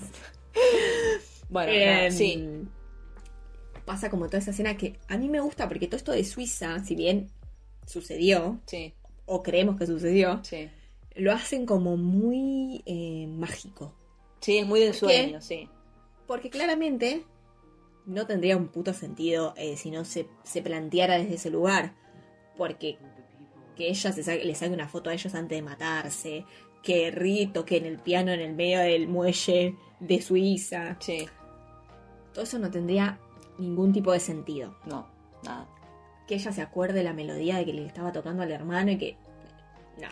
[1.49, 2.43] Bueno, Eh, sí.
[3.85, 6.83] Pasa como toda esa escena que a mí me gusta porque todo esto de Suiza,
[6.83, 7.29] si bien
[7.85, 8.93] sucedió, Sí,
[9.25, 10.69] o creemos que sucedió, sí.
[11.15, 13.93] lo hacen como muy eh, mágico.
[14.41, 15.69] Sí, es muy de sueño, sí.
[16.27, 17.23] Porque claramente
[18.05, 21.93] no tendría un puto sentido eh, si no se, se planteara desde ese lugar.
[22.57, 22.97] Porque
[23.75, 26.45] que ella se saque- le saque una foto a ellos antes de matarse,
[26.81, 30.97] que Ri toque en el piano en el medio del muelle de Suiza.
[30.99, 31.27] Sí,
[32.33, 33.19] Todo eso no tendría
[33.57, 34.77] ningún tipo de sentido.
[34.85, 35.07] no,
[35.43, 35.67] nada.
[36.27, 39.17] que ella se acuerde la melodía de que le estaba tocando al hermano y que.
[40.01, 40.07] No.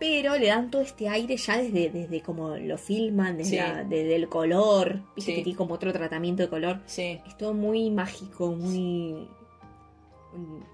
[0.00, 3.56] Pero le dan todo este aire ya desde, desde como lo filman, desde, Sí.
[3.56, 5.02] la- desde el color.
[5.14, 5.36] Viste Sí.
[5.36, 6.80] que tiene como otro tratamiento de color.
[6.86, 9.28] Sí, Es todo muy mágico, muy.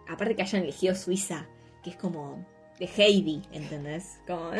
[0.08, 1.46] Aparte que hayan elegido Suiza,
[1.82, 2.46] que es como.
[2.78, 4.20] de Heidi, ¿entendés?
[4.26, 4.50] Como.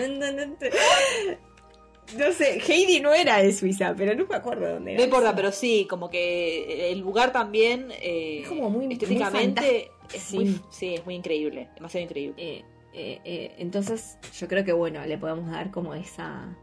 [2.16, 5.00] No sé, Heidi no era de Suiza, pero no me acuerdo dónde era.
[5.00, 9.90] no importa, pero sí, como que el lugar también eh, Es como muy- muy estéticamente
[10.14, 12.34] es muy, sí, es muy increíble, demasiado increíble.
[12.38, 12.64] Eh,
[12.96, 16.56] eh, eh, entonces, yo creo que bueno, le podemos dar como esa.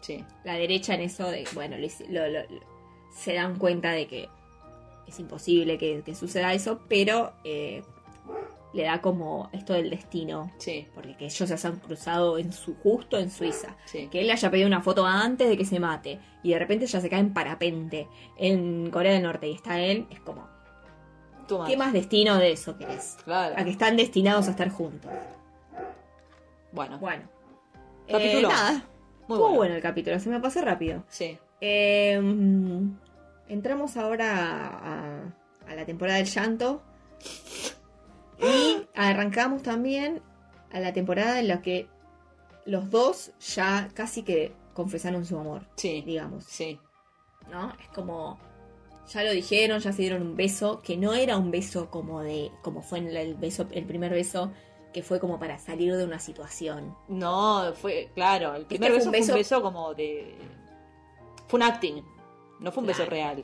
[0.00, 2.60] Sí, la derecha en eso de, bueno, lo hici- lo- lo- lo-
[3.12, 4.28] se dan cuenta de que
[5.06, 7.82] es imposible que, que suceda eso, pero eh,
[8.72, 12.76] le da como esto del destino, sí, porque que ellos se han cruzado en su
[12.76, 14.06] justo en Suiza, sí.
[14.10, 16.86] que él le haya pedido una foto antes de que se mate y de repente
[16.86, 18.06] ya se cae en parapente
[18.38, 20.48] en Corea del Norte y está él, es como,
[21.66, 23.16] ¿qué más destino de eso querés?
[23.24, 23.54] Claro.
[23.58, 25.10] A que están destinados a estar juntos.
[26.72, 27.24] Bueno, Bueno,
[28.08, 28.48] Capítulo.
[28.48, 29.56] Eh, nada, muy estuvo bueno.
[29.56, 29.74] bueno.
[29.76, 31.04] el capítulo, se me pasó rápido.
[31.08, 31.38] Sí.
[31.60, 32.20] Eh,
[33.48, 34.36] entramos ahora
[34.68, 35.22] a,
[35.68, 36.82] a la temporada del llanto.
[38.42, 40.22] Y arrancamos también
[40.72, 41.88] a la temporada en la que
[42.64, 46.44] los dos ya casi que confesaron su amor, Sí, digamos.
[46.44, 46.78] sí.
[47.50, 47.72] ¿No?
[47.80, 48.38] Es como.
[49.12, 52.50] Ya lo dijeron, ya se dieron un beso, que no era un beso como de.
[52.62, 54.52] como fue en el beso, el primer beso,
[54.92, 56.94] que fue como para salir de una situación.
[57.08, 60.36] No, fue, claro, el primer Este beso fue un fue un beso- como de...
[61.48, 62.02] Fue un acting,
[62.60, 63.42] no fue un beso real.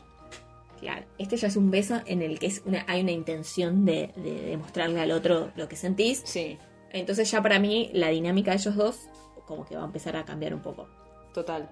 [0.79, 4.13] Claro, este ya es un beso en el que es una, hay una intención de,
[4.17, 6.23] de demostrarle al otro lo que sentís.
[6.25, 6.59] Sí,
[6.93, 9.09] Entonces ya para mí la dinámica de ellos dos
[9.47, 10.87] como que va a empezar a cambiar un poco.
[11.33, 11.69] total.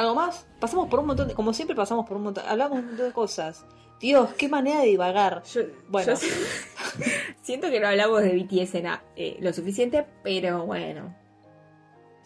[0.00, 0.46] ¿Algo más?
[0.58, 1.34] Pasamos por un montón de...
[1.34, 2.44] Como siempre pasamos por un montón...
[2.48, 3.66] Hablamos un montón de cosas.
[4.00, 5.42] Dios, qué manera de divagar.
[5.44, 6.14] Yo, Bueno.
[6.14, 6.16] yo
[7.42, 11.14] siento que no hablamos de BTS en, a- eh, lo suficiente, pero bueno.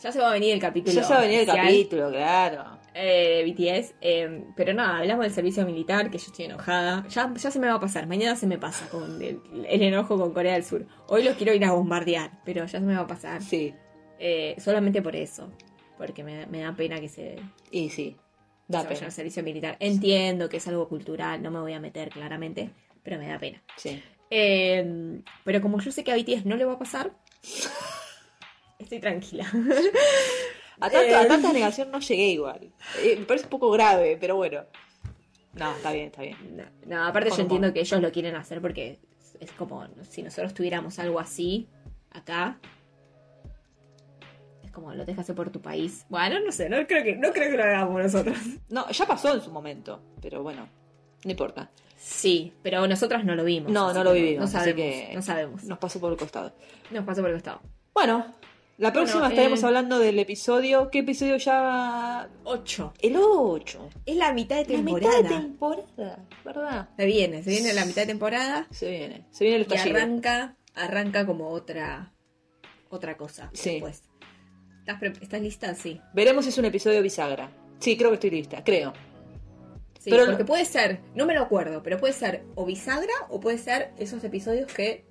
[0.03, 0.95] Ya se va a venir el capítulo.
[0.95, 2.79] Ya se va a venir el capítulo, claro.
[2.95, 3.95] eh, BTS.
[4.01, 7.05] eh, pero nada, hablamos del servicio militar, que yo estoy enojada.
[7.09, 8.07] Ya, ya se me va a pasar.
[8.07, 10.87] Mañana se me pasa con el, el enojo con Corea del Sur.
[11.09, 13.43] Hoy los quiero ir a bombardear, pero ya se me va a pasar.
[13.43, 13.75] Sí,
[14.21, 15.49] Eh, solamente por eso.
[15.99, 17.37] Porque me, me da pena que se,
[17.71, 18.17] y sí.
[18.17, 18.17] se
[18.69, 19.07] Da vayan pena.
[19.07, 19.77] al servicio militar.
[19.81, 22.71] Entiendo que es algo cultural, no me voy a meter claramente,
[23.03, 23.63] pero me da pena.
[23.77, 24.03] Sí.
[24.31, 27.13] Eh, pero como yo sé que a BTS no le va a pasar,
[28.79, 29.47] estoy tranquila.
[30.81, 31.15] A, tanto- Eh.
[31.15, 32.73] a tanta negación no llegué igual.
[33.03, 34.63] Eh, me parece un poco grave, pero bueno.
[35.53, 36.37] No, está bien, está bien.
[36.57, 38.99] No, no, aparte yo entiendo que ellos lo quieren hacer porque
[39.39, 41.69] es como si nosotros tuviéramos algo así
[42.11, 42.59] acá.
[44.75, 46.05] Como lo dejas hacer por tu país.
[46.09, 48.37] Bueno, no sé, no creo que, no creo que lo hagamos nosotros.
[48.69, 50.69] No, ya pasó en su momento, pero bueno,
[51.25, 51.71] no importa.
[51.97, 53.71] Sí, pero nosotras no lo vimos.
[53.73, 54.77] No, así no lo vivimos, No así sabemos.
[54.77, 55.65] que No sabemos.
[55.65, 56.53] nos pasó por el costado.
[56.91, 57.63] Nos pasó por el costado.
[57.95, 58.27] Bueno,
[58.77, 60.91] la próxima Bueno, estaremos eh, hablando del episodio.
[60.91, 62.29] ¿Qué episodio ya?
[62.43, 62.95] 8.
[63.01, 63.89] El 8.
[64.05, 65.23] Es la mitad de La temporada.
[65.23, 66.89] mitad de temporada, ¿verdad?
[66.97, 69.97] Se viene, se viene la mitad de temporada Se viene, se viene el y estallido.
[69.97, 72.11] arranca, arranca como otra
[72.91, 73.51] otra cosa.
[73.55, 73.71] Sí.
[73.81, 74.03] después.
[74.87, 75.75] ¿Estás, ¿Estás lista?
[75.75, 76.01] Sí.
[76.13, 77.51] Veremos si es un episodio bisagra.
[77.79, 78.93] Sí, creo que estoy lista, creo.
[79.99, 83.41] Sí, Pero- porque puede ser, no me lo acuerdo, pero puede ser o bisagra o
[83.41, 85.07] puede ser esos episodios que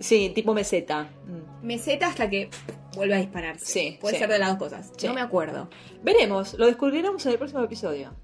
[0.00, 1.04] Sí, tipo meseta.
[1.26, 1.66] Mm.
[1.66, 2.50] meseta hasta que
[2.94, 3.64] vuelve a dispararse.
[3.66, 4.20] Sí, Puede sí.
[4.20, 4.92] ser de las dos cosas.
[4.96, 5.06] Sí.
[5.08, 5.68] No me acuerdo.
[6.02, 8.14] Veremos, lo descubriremos en el próximo episodio.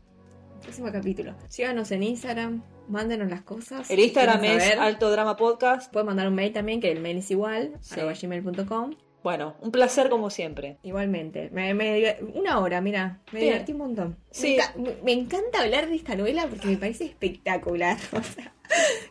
[0.62, 1.34] Próximo capítulo.
[1.48, 3.90] Síganos en Instagram, mándenos las cosas.
[3.90, 4.76] El Instagram es.
[4.76, 5.92] Alto Drama Podcast.
[5.92, 7.94] Pueden mandar un mail también, que el mail es igual, Sí.
[7.98, 8.94] arroba gmail.com.
[9.24, 10.76] Bueno, un placer como siempre.
[10.84, 11.48] Igualmente.
[11.52, 13.20] Me, me una hora, mira.
[13.32, 13.52] Me Bien.
[13.54, 14.16] divertí un montón.
[14.30, 14.56] Sí.
[14.76, 17.96] Me, me- encanta hablar de esta novela porque me parece espectacular.
[18.12, 18.52] O sea,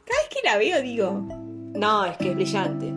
[0.05, 1.11] cada vez que la veo digo,
[1.75, 2.87] No, es que es brillante.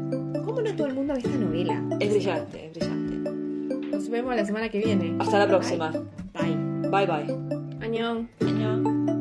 [0.44, 1.82] ¿cómo no todo el mundo ve esta novela?
[2.00, 3.30] Es brillante, es brillante.
[3.90, 5.16] Nos vemos la semana que viene.
[5.18, 5.90] Hasta la próxima.
[5.90, 6.90] Bye.
[6.90, 7.84] Bye bye.
[7.86, 8.28] Añón.
[8.40, 9.15] Año.